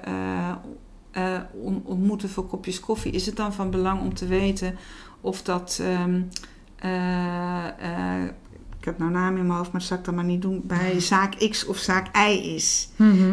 [1.62, 3.12] on- ontmoeten voor kopjes koffie.
[3.12, 4.76] Is het dan van belang om te weten
[5.20, 5.82] of dat.
[6.82, 8.49] ik
[8.90, 10.60] heb nou naam in mijn hoofd, maar dat zal ik dan maar niet doen.
[10.64, 12.88] Bij zaak X of zaak Y is.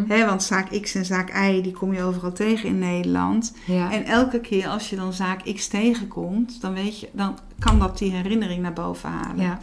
[0.08, 3.54] Hè, want zaak X en zaak Y, die kom je overal tegen in Nederland.
[3.66, 3.92] ja.
[3.92, 7.98] En elke keer als je dan zaak X tegenkomt, dan, weet je, dan kan dat
[7.98, 9.44] die herinnering naar boven halen.
[9.44, 9.60] ja.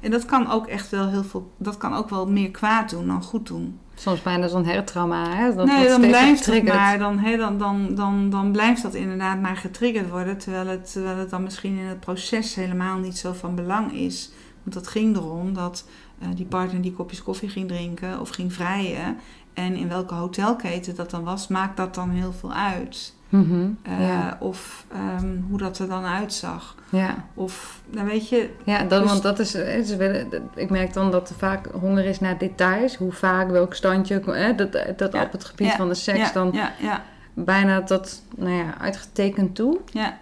[0.00, 3.06] En dat kan ook echt wel heel veel, dat kan ook wel meer kwaad doen
[3.06, 3.78] dan goed doen.
[3.94, 5.54] Soms bijna zo'n hertrauma, hè?
[5.54, 9.40] Dat nee, dan blijft het maar, dan, hè, dan, dan, dan, dan blijft dat inderdaad
[9.40, 13.32] maar getriggerd worden, terwijl het, terwijl het dan misschien in het proces helemaal niet zo
[13.32, 14.30] van belang is.
[14.62, 15.84] Want het ging erom dat
[16.18, 19.16] eh, die partner die kopjes koffie ging drinken of ging vrijen.
[19.54, 23.14] En in welke hotelketen dat dan was, maakt dat dan heel veel uit.
[23.28, 23.68] Mhm.
[23.82, 24.36] Eh, ja.
[24.40, 26.74] Of ehm, hoe dat er dan uitzag.
[26.90, 27.24] ja.
[27.34, 31.28] Of, nou weet je, Ja, dat, Dus- want dat is, dat- ik merk dan dat
[31.28, 32.96] er vaak honger is naar details.
[32.96, 36.32] Hoe vaak, welk standje, hè, dat, dat Ja, op het gebied ja, van de seks
[36.32, 37.02] dan ja, ja,
[37.34, 39.78] bijna tot, nou ja, uitgetekend toe.
[39.92, 40.18] ja.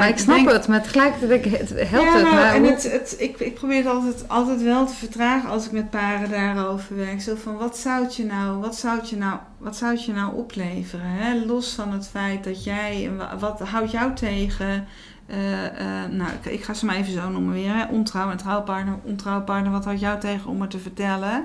[0.00, 2.22] Maar, ik snap denk- het, maar tegelijkertijd het helpt ja, het.
[2.22, 5.48] nou, Maar en hoe- het, het, ik, ik probeer het altijd, altijd wel te vertragen
[5.50, 7.20] als ik met paren daarover werk.
[7.22, 10.04] Zo van, wat zou het je nou, wat zou het je nou, wat zou het
[10.04, 11.06] je nou opleveren?
[11.06, 11.44] Hè?
[11.46, 14.86] Los van het feit dat jij, en wa- wat houdt jou tegen...
[15.26, 17.74] eh, eh, nou, ik, ik ga ze maar even zo noemen weer.
[17.74, 17.84] Hè?
[17.84, 18.94] Ontrouw en trouwpartner.
[19.04, 21.44] Ontrouwpartner, wat houdt jou tegen om het te vertellen?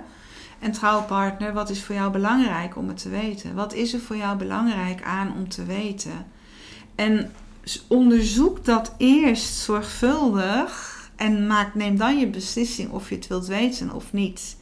[0.59, 3.55] En trouwpartner, wat is voor jou belangrijk om het te weten?
[3.55, 6.25] Wat is er voor jou belangrijk aan om te weten?
[6.95, 7.31] En
[7.87, 13.93] onderzoek dat eerst zorgvuldig en maak, neem dan je beslissing of je het wilt weten
[13.93, 14.57] of niet.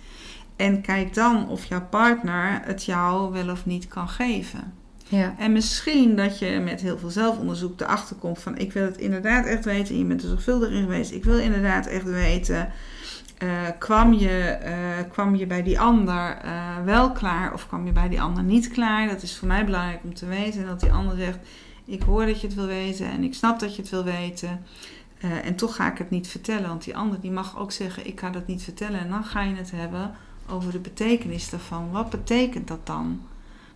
[0.55, 4.73] En kijk dan of jouw partner het jou wel of niet kan geven.
[5.07, 5.35] ja.
[5.37, 9.45] En misschien dat je met heel veel zelfonderzoek erachter komt van ik wil het inderdaad
[9.45, 9.93] echt weten.
[9.93, 11.11] En je bent er zorgvuldig in geweest.
[11.11, 12.71] Ik wil inderdaad echt weten.
[13.37, 13.49] eh,
[13.79, 18.09] kwam, je, eh, kwam je bij die ander eh, wel klaar of kwam je bij
[18.09, 19.07] die ander niet klaar?
[19.07, 20.61] Dat is voor mij belangrijk om te weten.
[20.61, 21.37] En dat die ander zegt,
[21.85, 24.63] ik hoor dat je het wil weten en ik snap dat je het wil weten.
[25.19, 26.67] Eh, en toch ga ik het niet vertellen.
[26.67, 28.99] Want die ander die mag ook zeggen, ik ga dat niet vertellen.
[28.99, 30.15] En dan ga je het hebben
[30.49, 31.91] over de betekenis daarvan.
[31.91, 33.21] Wat betekent dat dan?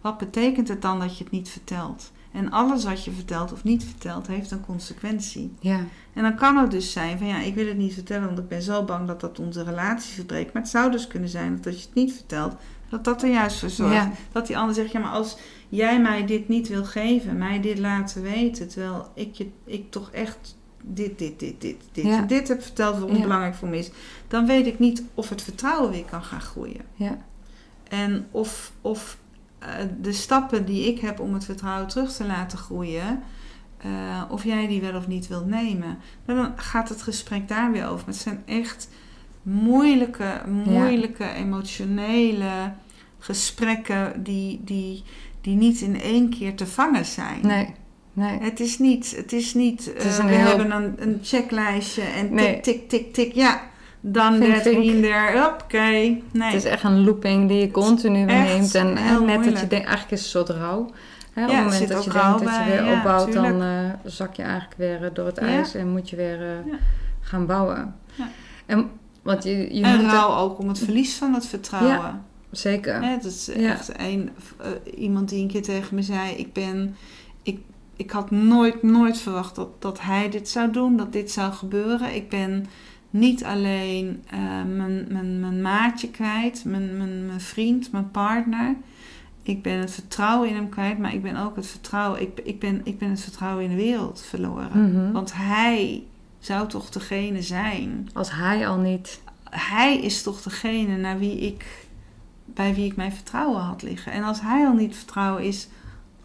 [0.02, 2.12] Wat betekent het dan dat je het niet vertelt?
[2.32, 5.54] En alles wat je vertelt of niet vertelt, heeft een consequentie.
[5.60, 5.86] ja.
[6.14, 8.48] En dan kan het dus zijn van ja, ik wil het niet vertellen, want ik
[8.48, 10.54] ben zo bang dat dat onze relatie verbreekt.
[10.54, 12.56] Maar het zou dus kunnen zijn dat als je het niet vertelt,
[12.90, 13.94] dat dat er juist voor zorgt.
[13.94, 14.12] Ja.
[14.32, 15.38] Dat die ander zegt, ja, maar als
[15.70, 20.12] jij mij dit niet wil geven, mij dit laten weten, terwijl ik, je, ik toch
[20.12, 22.22] echt dit, dit, dit, dit, dit Ja.
[22.22, 23.22] dit heb verteld waarom Ja.
[23.22, 23.92] belangrijk voor me is,
[24.28, 26.82] dan weet ik niet of het vertrouwen weer kan gaan groeien.
[26.94, 27.18] Ja.
[27.90, 29.18] En of, of
[29.60, 29.70] eh,
[30.02, 33.22] de stappen die ik heb om het vertrouwen terug te laten groeien,
[33.78, 35.98] eh, of jij die wel of niet wilt nemen.
[36.26, 38.08] Nou, dan gaat het gesprek daar weer over.
[38.08, 38.90] Het zijn echt
[39.42, 42.74] moeilijke, moeilijke, emotionele
[43.20, 45.04] gesprekken die, die,
[45.42, 47.40] die niet in één keer te vangen zijn.
[47.42, 47.74] Nee,
[48.14, 48.40] nee.
[48.42, 52.02] Het is niet, het is niet Het is eh, we heel- hebben een, een checklijstje
[52.02, 52.60] en tik, Nee.
[52.60, 53.34] tik, tik, tik.
[53.34, 53.62] Ja,
[54.02, 55.40] dan there.
[55.42, 56.24] Hoppakee.
[56.32, 56.52] Nee.
[56.52, 58.76] Het is echt een looping die je continu neemt.
[58.76, 60.90] En heel net dat je denkt, eigenlijk is het soort rouw.
[61.34, 63.70] Hè, op het moment dat je denkt dat je weer ja, opbouwt, dan eh,
[64.06, 65.46] zak je eigenlijk weer eh, door het Ja.
[65.48, 66.40] ijs en moet je weer
[67.22, 67.96] gaan bouwen.
[68.16, 68.28] Ja.
[68.66, 68.90] En
[69.22, 72.26] want je, je en rouw ook om het verlies van het vertrouwen.
[72.52, 73.02] Zeker.
[73.04, 73.54] Hè, dat is Ja.
[73.72, 74.70] echt een, eh,
[75.02, 76.96] iemand die een keer tegen me zei: Ik ben.
[77.44, 77.60] Ik,
[77.96, 82.16] ik had nooit, nooit verwacht dat, dat hij dit zou doen, dat dit zou gebeuren.
[82.16, 82.66] Ik ben
[83.10, 84.40] niet alleen eh,
[84.76, 88.76] mijn, mijn, mijn maatje kwijt, mijn, mijn, mijn vriend, mijn partner.
[89.44, 92.22] Ik ben het vertrouwen in hem kwijt, maar ik ben ook het vertrouwen.
[92.22, 94.70] Ik, ik, ben, ik ben het vertrouwen in de wereld verloren.
[94.92, 95.12] Mhm.
[95.12, 96.04] Want hij
[96.40, 99.22] zou toch degene zijn Als hij al niet.
[99.50, 101.88] hij is toch degene naar wie ik,
[102.54, 104.12] bij wie ik mijn vertrouwen had liggen.
[104.12, 105.68] En als hij al niet vertrouwen is,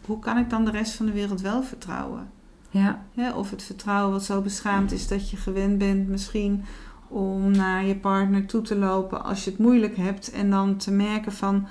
[0.06, 2.30] hoe kan ik dan de rest van de wereld wel vertrouwen?
[2.70, 6.64] Ja, of het vertrouwen wat zo beschaamd is dat je gewend bent misschien
[7.08, 10.30] om naar je partner toe te lopen als je het moeilijk hebt.
[10.30, 11.66] En dan te merken van,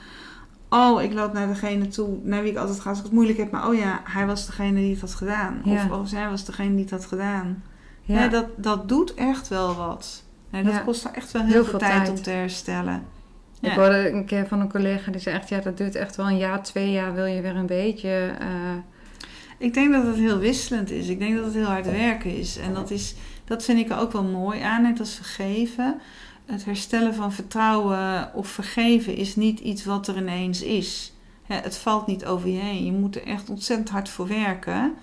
[0.69, 3.37] oh ik loop naar degene toe naar wie ik altijd ga als ik het moeilijk
[3.37, 3.51] heb.
[3.51, 5.61] Maar oh ja, hij was degene die het had gedaan.
[5.63, 5.73] Ja.
[5.85, 7.63] Of oh, zij was degene die het had gedaan.
[8.01, 8.19] ja.
[8.21, 10.23] Ja, dat, dat doet echt wel wat.
[10.49, 10.79] Nee, dat Ja.
[10.79, 12.17] kost echt wel heel, Heel veel, veel tijd, tijd.
[12.17, 13.03] om te herstellen.
[13.71, 16.27] Ik hoorde een keer van een collega die zei echt, ja, dat duurt echt wel
[16.27, 18.31] een jaar, twee jaar, wil je weer een beetje.
[18.39, 18.47] eh,
[19.57, 21.07] Ik denk dat het heel wisselend is.
[21.07, 22.57] Ik denk dat het heel hard werken is.
[22.57, 25.99] En dat, is, dat vind ik er ook wel mooi aan, net als vergeven.
[26.45, 31.13] het herstellen van vertrouwen of vergeven is niet iets wat er ineens is.
[31.43, 32.85] Het valt niet over je heen.
[32.85, 34.93] Je moet er echt ontzettend hard voor werken.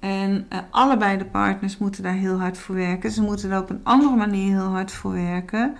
[0.00, 3.10] En eh, allebei de partners moeten daar heel hard voor werken.
[3.10, 5.76] Ze moeten er op een andere manier heel hard voor werken.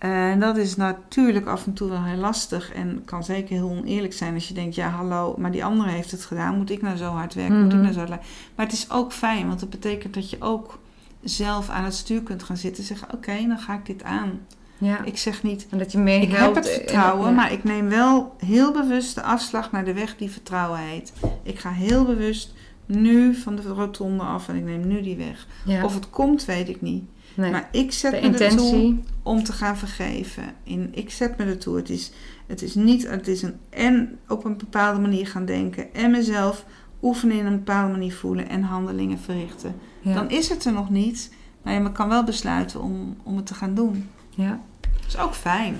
[0.00, 2.72] En dat is natuurlijk af en toe wel heel lastig.
[2.72, 6.10] En kan zeker heel oneerlijk zijn als je denkt: ja, hallo, maar die andere heeft
[6.10, 6.56] het gedaan.
[6.56, 7.62] Moet ik nou zo hard werken?
[7.62, 7.80] Moet ik Mhm.
[7.82, 8.28] nou zo hard werken?
[8.54, 10.78] Maar het is ook fijn, want dat betekent dat je ook
[11.22, 12.82] zelf aan het stuur kunt gaan zitten.
[12.82, 14.40] En zeggen: oké, dan ga ik dit aan.
[14.78, 15.04] Ja.
[15.04, 15.66] Ik zeg niet.
[15.70, 17.34] En dat je mee Ik heb helpt het vertrouwen, ja.
[17.34, 21.12] maar ik neem wel heel bewust de afslag naar de weg die vertrouwen heet.
[21.42, 22.54] Ik ga heel bewust
[22.86, 25.46] nu van de rotonde af en ik neem nu die weg.
[25.64, 25.84] Ja.
[25.84, 27.04] Of het komt, weet ik niet.
[27.34, 27.50] Nee.
[27.50, 29.04] Maar ik zet de me ertoe intentie.
[29.22, 30.44] om te gaan vergeven.
[30.64, 31.76] In, ik zet me ertoe.
[31.76, 32.12] Het is,
[32.46, 36.64] het is niet, het is een en op een bepaalde manier gaan denken en mezelf
[37.02, 39.74] oefenen in een bepaalde manier voelen en handelingen verrichten.
[40.00, 40.14] Ja.
[40.14, 43.54] Dan is het er nog niet, maar je kan wel besluiten om, om het te
[43.54, 44.08] gaan doen.
[44.30, 44.60] ja.
[44.80, 45.76] Dat is ook fijn.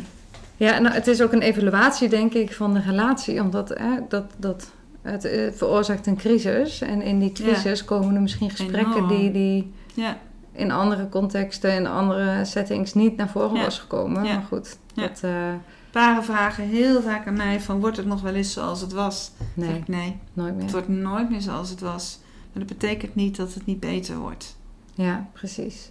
[0.57, 3.41] Ja, nou, het is ook een evaluatie, denk ik, van de relatie.
[3.41, 4.71] Omdat hè, dat, dat,
[5.03, 6.81] het eh, veroorzaakt een crisis.
[6.81, 9.09] En in die crisis komen er misschien gesprekken Enorm.
[9.09, 10.19] die, die Ja,
[10.53, 13.63] in andere contexten, in andere settings niet naar voren Ja.
[13.65, 14.25] was gekomen.
[14.25, 14.35] Ja.
[14.35, 15.33] Maar goed, dat, eh,
[15.91, 19.33] paren vragen heel vaak aan mij van wordt het nog wel eens zoals het was?
[19.39, 20.63] Zeg nee, ik nee, nooit meer.
[20.63, 22.19] het wordt nooit meer zoals het was.
[22.53, 24.57] Maar dat betekent niet dat het niet beter wordt.
[24.95, 25.91] Ja, precies.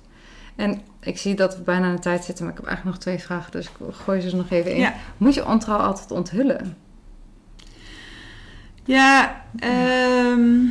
[0.56, 3.06] En ik zie dat we bijna aan de tijd zitten, maar ik heb eigenlijk nog
[3.06, 4.80] twee vragen, dus ik gooi ze nog even in.
[4.80, 4.94] Ja.
[5.18, 6.78] Moet je ontrouw altijd onthullen?
[8.84, 10.66] Ja, ehm,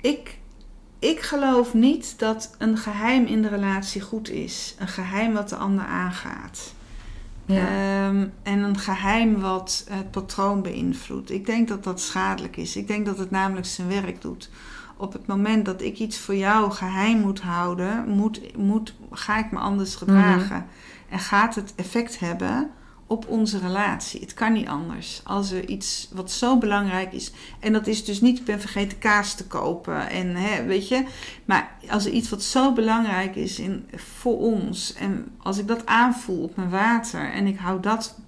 [0.00, 0.37] ik,
[0.98, 4.74] ik geloof niet dat een geheim in de relatie goed is.
[4.78, 6.74] Een geheim wat de ander aangaat.
[7.46, 11.30] Ja, Ehm, en een geheim wat het patroon beïnvloedt.
[11.30, 12.76] Ik denk dat dat schadelijk is.
[12.76, 14.50] Ik denk dat het namelijk zijn werk doet.
[14.96, 19.50] Op het moment dat ik iets voor jou geheim moet houden, moet, moet, ga ik
[19.50, 20.66] me anders gedragen.
[21.08, 22.70] En gaat het effect hebben
[23.08, 24.20] op onze relatie.
[24.20, 25.20] Het kan niet anders.
[25.24, 27.32] Als er iets wat zo belangrijk is.
[27.60, 30.08] En dat is dus niet, ik ben vergeten kaas te kopen.
[30.08, 31.04] En hè, weet je.
[31.44, 34.94] Maar als er iets wat zo belangrijk is in, voor ons.
[34.94, 37.32] En als ik dat aanvoel op mijn water.
[37.32, 38.18] En ik hou dat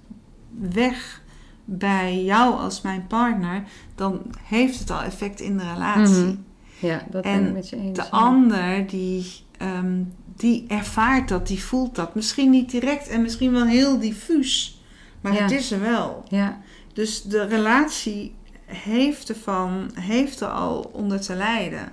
[0.58, 1.22] weg
[1.64, 3.62] bij jou als mijn partner.
[3.94, 6.24] Dan heeft het al effect in de relatie.
[6.24, 6.36] Mhm.
[6.78, 7.98] ja dat ben En ik met je eens.
[7.98, 8.08] De ja.
[8.10, 9.26] ander die,
[9.56, 10.02] ehm,
[10.40, 12.14] die ervaart dat, die voelt dat.
[12.14, 14.80] Misschien niet direct en misschien wel heel diffuus.
[15.20, 15.42] Maar Ja.
[15.42, 16.24] het is er wel.
[16.28, 16.60] Ja,
[16.92, 18.34] Dus de relatie
[18.64, 21.92] heeft, ervan, heeft er al onder te lijden.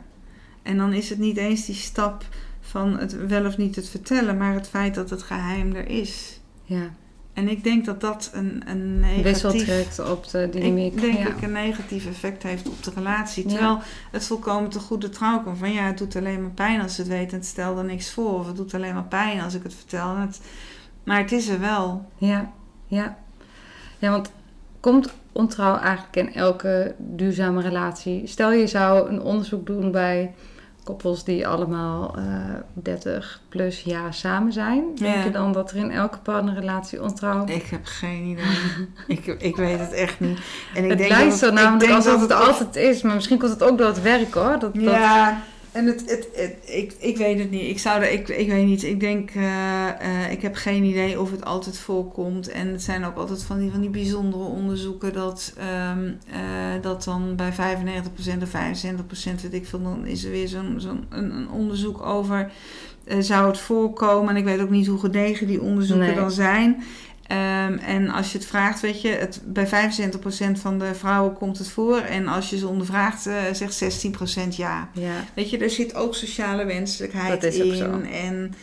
[0.63, 2.25] En dan is het niet eens die stap
[2.61, 6.39] van het wel of niet het vertellen, maar het feit dat het geheim er is.
[6.63, 6.93] ja.
[7.37, 9.99] En ik denk dat dat een, een negatief...
[9.99, 10.93] op de dynamiek.
[10.93, 11.27] Ik denk ja.
[11.27, 13.43] ik een negatief effect heeft op de relatie.
[13.43, 13.49] Ja.
[13.49, 13.79] Terwijl
[14.11, 15.57] het volkomen te goede trouw komt.
[15.57, 17.83] Van ja, het doet alleen maar pijn als ze het weet en het stelt er
[17.83, 18.39] niks voor.
[18.39, 20.15] Of het doet alleen maar pijn als ik het vertel.
[20.15, 20.41] En het,
[21.03, 22.05] maar het is er wel.
[22.17, 22.51] Ja,
[22.87, 23.17] ja.
[23.97, 24.31] Ja, want
[24.79, 28.27] komt ontrouw eigenlijk in elke duurzame relatie?
[28.27, 30.33] Stel je zou een onderzoek doen bij
[30.87, 32.23] koppels die allemaal eh
[32.73, 34.83] 30 plus jaar samen zijn.
[34.95, 35.23] Denk Ja.
[35.23, 37.45] je dan dat er in elke partnerrelatie ontrouw...
[37.45, 38.87] Ik heb geen idee.
[39.17, 40.39] ik, ik weet het echt niet.
[40.75, 43.01] En ik het denk lijkt dat zo namelijk alsof dat het ook- altijd is.
[43.01, 44.59] Maar misschien komt het ook door het werk hoor.
[44.59, 45.41] Dat, dat, Ja,
[45.77, 47.69] en het, het, het- ik, ik weet het niet.
[47.69, 48.83] Ik zou er, ik, ik weet niet.
[48.83, 52.47] Ik denk, eh, eh, ik heb geen idee of het altijd voorkomt.
[52.49, 57.03] En het zijn ook altijd van die, van die bijzondere onderzoeken dat, ehm, eh, dat
[57.03, 61.31] dan bij 95% of 75% weet ik veel, dan is er weer zo'n zo'n een,
[61.35, 62.51] een onderzoek over.
[63.19, 64.29] zou het voorkomen?
[64.29, 66.15] En ik weet ook niet hoe gedegen die onderzoeken Nee.
[66.15, 66.83] dan zijn.
[67.27, 71.57] Ehm, en als je het vraagt, weet je, het, bij 75% van de vrouwen komt
[71.57, 71.97] het voor.
[71.97, 74.89] En als je ze ondervraagt, eh, zegt 16% ja.
[74.93, 75.23] ja.
[75.33, 77.75] Weet je, er zit ook sociale wenselijkheid Dat is ook in.
[77.75, 78.01] zo.
[78.01, 78.53] En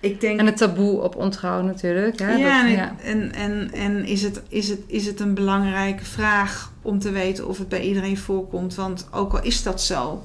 [0.00, 0.40] ik denk.
[0.40, 2.18] En het taboe op ontrouw natuurlijk.
[2.18, 2.34] Hè?
[2.34, 2.94] ja, dat, ja.
[3.02, 7.48] en, en, en is, het, is, het, is het een belangrijke vraag om te weten
[7.48, 8.74] of het bij iedereen voorkomt?
[8.74, 10.22] Want ook al is dat zo,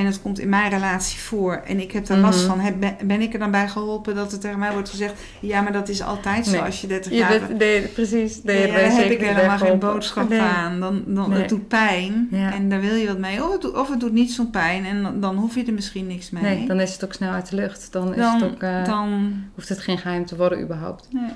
[0.00, 2.48] en het komt in mijn relatie voor en ik heb daar last Mhm.
[2.48, 2.74] van, heb,
[3.04, 5.88] ben- ik er dan bij geholpen dat er tegen mij wordt gezegd: ja, maar dat
[5.88, 6.60] is altijd zo Nee.
[6.60, 8.42] als je 30 Je jaar bent, nee, precies.
[8.42, 10.40] Nee, daar heb ik helemaal geen boodschap Nee.
[10.40, 10.80] aan.
[10.80, 11.32] Dan, dan.
[11.32, 12.52] Het doet pijn Ja.
[12.52, 13.44] en daar wil je wat mee.
[13.44, 15.72] Of het, doet, of het doet niet zo'n pijn en dan, dan hoef je er
[15.72, 16.42] misschien niks mee.
[16.42, 17.88] Nee, dan is het ook snel uit de lucht.
[17.92, 21.08] Dan, is het ook, eh, dan hoeft het geen geheim te worden überhaupt.
[21.12, 21.30] nee.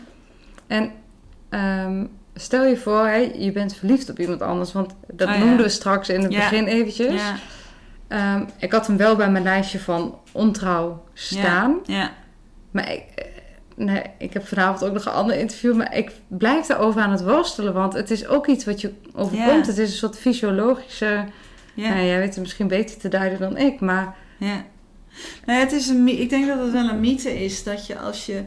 [0.67, 0.91] En
[1.49, 2.05] ehm,
[2.35, 4.73] stel je voor, hè, je bent verliefd op iemand anders.
[4.73, 5.41] Want dat Oh ja.
[5.45, 6.39] noemden we straks in het Ja.
[6.39, 7.23] begin eventjes.
[8.19, 11.79] Ja, Ehm, ik had hem wel bij mijn lijstje van ontrouw staan.
[11.85, 12.13] ja,
[12.71, 13.25] Maar ik, eh,
[13.77, 15.75] nee, ik heb vanavond ook nog een ander interview.
[15.75, 17.73] Maar ik blijf daarover aan het worstelen.
[17.73, 19.65] Want het is ook iets wat je overkomt.
[19.67, 19.71] Ja.
[19.73, 21.25] Het is een soort fysiologische...
[21.75, 21.89] ja.
[21.89, 23.81] Nou, jij weet het misschien beter te duiden dan ik.
[23.81, 24.65] Maar Ja.
[25.47, 28.27] Nou, het is een, ik denk dat het wel een mythe is dat je als
[28.27, 28.43] je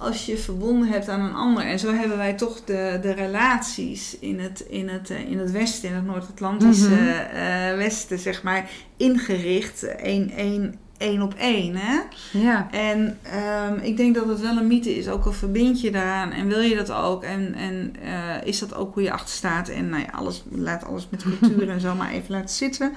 [0.00, 1.64] als je verbonden hebt aan een ander.
[1.64, 5.50] En zo hebben wij toch de, de relaties in het, in, het, eh, in het
[5.50, 7.36] Westen, in het Noord-Atlantische Mhm.
[7.36, 9.82] eh, Westen, zeg maar, ingericht.
[9.84, 11.76] één, één, één op één.
[11.76, 11.98] Hè?
[12.32, 12.68] Ja.
[12.70, 16.32] En ehm, ik denk dat het wel een mythe is, ook al verbind je daaraan
[16.32, 17.22] en wil je dat ook.
[17.22, 19.68] En, en eh, is dat ook hoe je achter staat.
[19.68, 22.92] En nou ja, alles, laat alles met cultuur en zo maar even laten zitten.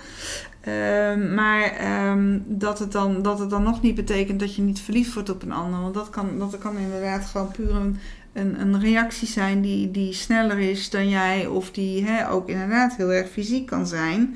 [0.62, 4.80] Ehm, maar ehm, dat, het dan, dat het dan nog niet betekent dat je niet
[4.80, 5.82] verliefd wordt op een ander.
[5.82, 8.00] Want dat kan, dat kan inderdaad gewoon puur een,
[8.34, 11.48] een, een reactie zijn die, die sneller is dan jij.
[11.48, 14.36] Of die hè, ook inderdaad heel erg fysiek kan zijn.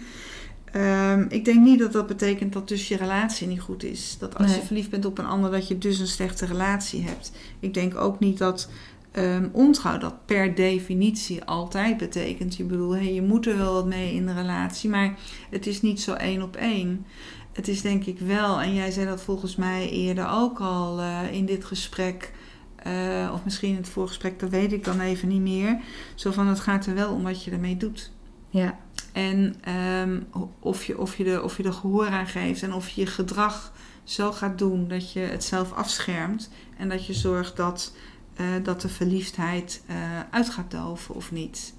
[0.71, 4.15] Ehm, ik denk niet dat dat betekent dat dus je relatie niet goed is.
[4.19, 4.55] Dat als Nee.
[4.59, 7.31] je verliefd bent op een ander, dat je dus een slechte relatie hebt.
[7.59, 8.69] Ik denk ook niet dat
[9.11, 12.55] ehm, ontrouw dat per definitie altijd betekent.
[12.55, 15.15] Je bedoel, hey, je moet er wel wat mee in de relatie, maar
[15.49, 17.05] het is niet zo één op één.
[17.53, 21.19] Het is denk ik wel, en jij zei dat volgens mij eerder ook al eh,
[21.31, 22.33] in dit gesprek,
[22.75, 25.79] eh, of misschien in het voorgesprek, dat weet ik dan even niet meer.
[26.15, 28.11] Zo van, het gaat er wel om wat je ermee doet.
[28.49, 28.77] Ja.
[29.17, 30.19] En ehm,
[30.59, 33.07] of, je, of, je er, of je er gehoor aan geeft en of je je
[33.07, 37.93] gedrag zo gaat doen dat je het zelf afschermt en dat je zorgt dat,
[38.35, 39.95] eh, dat de verliefdheid eh,
[40.31, 41.73] uit gaat doven of niet.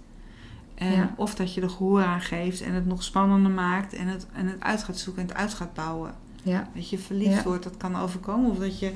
[0.74, 1.14] En Ja.
[1.16, 4.46] Of dat je er gehoor aan geeft en het nog spannender maakt en het, en
[4.46, 6.14] het uit gaat zoeken en het uit gaat bouwen.
[6.42, 6.68] Ja.
[6.74, 7.42] Dat je verliefd Ja.
[7.42, 8.50] wordt, dat kan overkomen.
[8.50, 8.92] Of dat je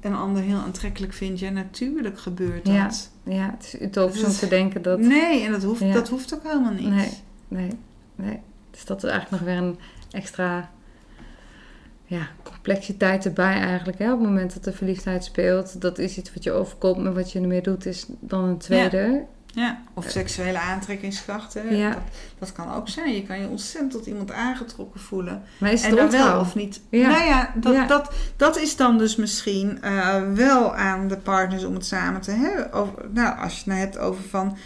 [0.00, 1.40] een ander heel aantrekkelijk vindt.
[1.40, 2.74] Ja, natuurlijk gebeurt dat.
[2.74, 2.90] Ja.
[3.34, 4.98] Ja, het is utopisch om te denken dat...
[4.98, 6.88] Nee, en dat hoeft, dat hoeft ook helemaal niet.
[6.88, 7.10] Nee.
[7.52, 7.70] Nee,
[8.14, 8.40] nee.
[8.70, 9.78] Dus dat is eigenlijk nog weer een
[10.10, 10.70] extra
[12.06, 13.98] ja, complexiteit erbij eigenlijk.
[13.98, 14.12] Hè?
[14.12, 17.32] Op het moment dat de verliefdheid speelt, dat is iets wat je overkomt, maar wat
[17.32, 19.24] je ermee doet is dan een tweede.
[19.54, 21.76] Ja, of seksuele aantrekkingskrachten.
[21.76, 21.90] Ja.
[21.90, 22.02] Dat,
[22.38, 23.14] dat kan ook zijn.
[23.14, 25.42] Je kan je ontzettend tot iemand aangetrokken voelen.
[25.58, 26.26] Maar is het en dan ontrouw?
[26.26, 26.80] wel of niet.
[26.88, 27.08] Ja.
[27.08, 27.86] Nou ja dat, Ja.
[27.86, 32.30] Dat, dat is dan dus misschien eh, wel aan de partners om het samen te
[32.30, 32.72] hebben.
[32.72, 34.56] Over, nou, als je het nou hebt over van...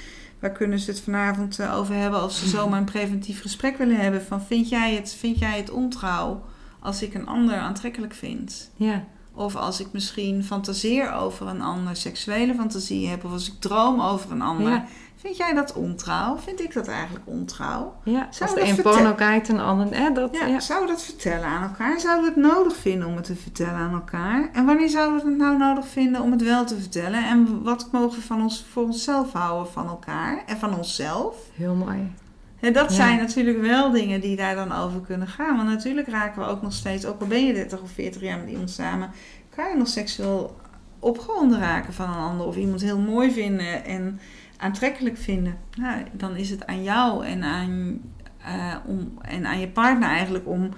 [0.41, 3.97] Waar kunnen ze het vanavond eh, over hebben als ze zomaar een preventief gesprek willen
[4.01, 4.23] hebben?
[4.23, 6.45] Van vind jij het, vind jij het ontrouw
[6.81, 8.71] als ik een ander aantrekkelijk vind?
[8.77, 13.61] Ja, Of als ik misschien fantaseer over een ander, seksuele fantasie heb, of als ik
[13.61, 14.73] droom over een ander.
[14.73, 14.87] Ja.
[15.27, 16.37] Vind jij dat ontrouw?
[16.39, 17.95] Vind ik dat eigenlijk ontrouw?
[18.05, 18.27] ja.
[18.31, 19.87] Zou als de een porno kijkt en de ander...
[19.99, 20.61] Hè, dat, Ja, ja.
[20.61, 22.01] Zouden we dat vertellen aan elkaar?
[22.01, 24.49] Zouden we het nodig vinden om het te vertellen aan elkaar?
[24.53, 27.25] En wanneer zouden we het nou nodig vinden om het wel te vertellen?
[27.25, 31.37] En wat mogen we van ons, voor onszelf houden van elkaar en van onszelf?
[31.55, 32.13] Heel mooi.
[32.61, 32.95] En dat Ja.
[32.97, 35.57] zijn natuurlijk wel dingen die daar dan over kunnen gaan.
[35.57, 38.39] Want natuurlijk raken we ook nog steeds, ook al ben je 30 of 40 jaar
[38.39, 39.11] met iemand samen,
[39.57, 40.57] kan je nog seksueel
[40.99, 42.47] opgewonden raken van een ander.
[42.47, 44.21] Of iemand heel mooi vinden en
[44.59, 45.57] aantrekkelijk vinden.
[45.79, 48.01] Nou, dan is het aan jou en aan,
[48.45, 50.69] eh, om, en aan je partner eigenlijk om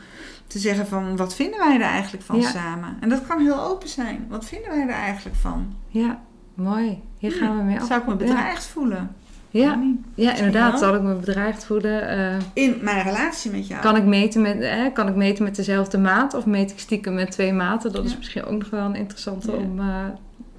[0.46, 2.48] te zeggen van wat vinden wij er eigenlijk van Ja.
[2.50, 2.96] samen.
[3.00, 4.26] En dat kan heel open zijn.
[4.28, 5.74] Wat vinden wij er eigenlijk van?
[5.88, 6.20] Ja,
[6.54, 7.02] mooi.
[7.18, 7.86] Hier gaan we mee af.
[7.86, 9.10] Zou ik me bedreigd voelen?
[9.50, 9.78] Ja,
[10.14, 10.78] ja inderdaad.
[10.78, 12.08] Zal ik me bedreigd voelen?
[12.08, 13.80] Eh, In mijn relatie met jou.
[13.82, 16.34] kan, ik meten met, eh, kan ik meten met dezelfde maat?
[16.34, 17.92] Of meet ik stiekem met twee maten?
[17.92, 19.56] Dat is misschien ook nog wel een interessante Ja.
[19.56, 20.04] om eh,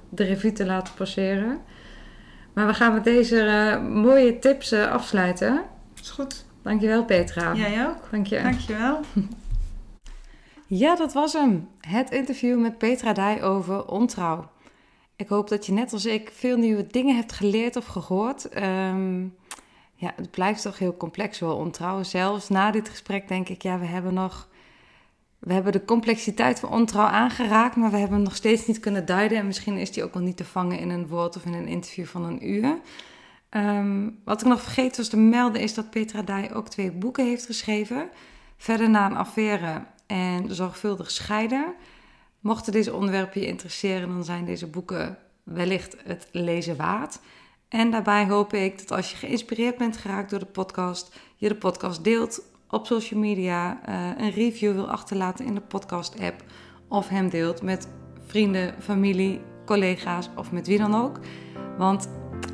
[0.08, 1.58] de revue te laten passeren.
[2.52, 5.62] Maar we gaan met deze eh, mooie tips eh, afsluiten.
[6.00, 6.44] Is goed.
[6.62, 7.54] Dankjewel Petra.
[7.54, 8.08] Jij ook.
[8.10, 8.42] Dank je.
[8.42, 9.00] Dankjewel.
[10.72, 11.68] Ja, dat was hem.
[11.80, 14.50] Het interview met Petra Dij over ontrouw.
[15.16, 18.48] Ik hoop dat je net als ik veel nieuwe dingen hebt geleerd of gehoord.
[18.48, 19.20] Ehm,
[19.94, 22.02] ja, het blijft toch heel complex wel ontrouw.
[22.02, 24.48] Zelfs na dit gesprek denk ik, ja, we hebben nog...
[25.40, 29.06] We hebben de complexiteit van ontrouw aangeraakt, maar we hebben hem nog steeds niet kunnen
[29.06, 29.38] duiden.
[29.38, 31.66] En misschien is die ook wel niet te vangen in een woord of in een
[31.66, 32.78] interview van een uur.
[33.48, 37.24] Ehm, wat ik nog vergeten was te melden is dat Petra Dij ook twee boeken
[37.24, 38.10] heeft geschreven.
[38.56, 41.74] Verder na een affaire en zorgvuldig scheiden.
[42.40, 47.18] Mochten deze onderwerpen je interesseren, dan zijn deze boeken wellicht het lezen waard.
[47.68, 51.56] En daarbij hoop ik dat als je geïnspireerd bent geraakt door de podcast, je de
[51.56, 56.44] podcast deelt op social media, eh, een review wil achterlaten in de podcast-app
[56.88, 57.88] of hem deelt met
[58.26, 61.18] vrienden, familie, collega's of met wie dan ook.
[61.78, 62.08] Want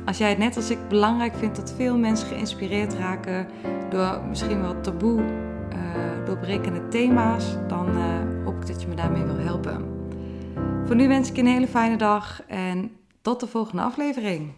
[0.05, 3.47] als jij het net als ik belangrijk vindt dat veel mensen geïnspireerd raken
[3.89, 5.21] door misschien wel taboe
[5.69, 9.95] eh, doorbrekende thema's, dan eh, hoop ik dat je me daarmee wil helpen.
[10.85, 12.91] Voor nu wens ik je een hele fijne dag en
[13.21, 14.53] tot de volgende aflevering.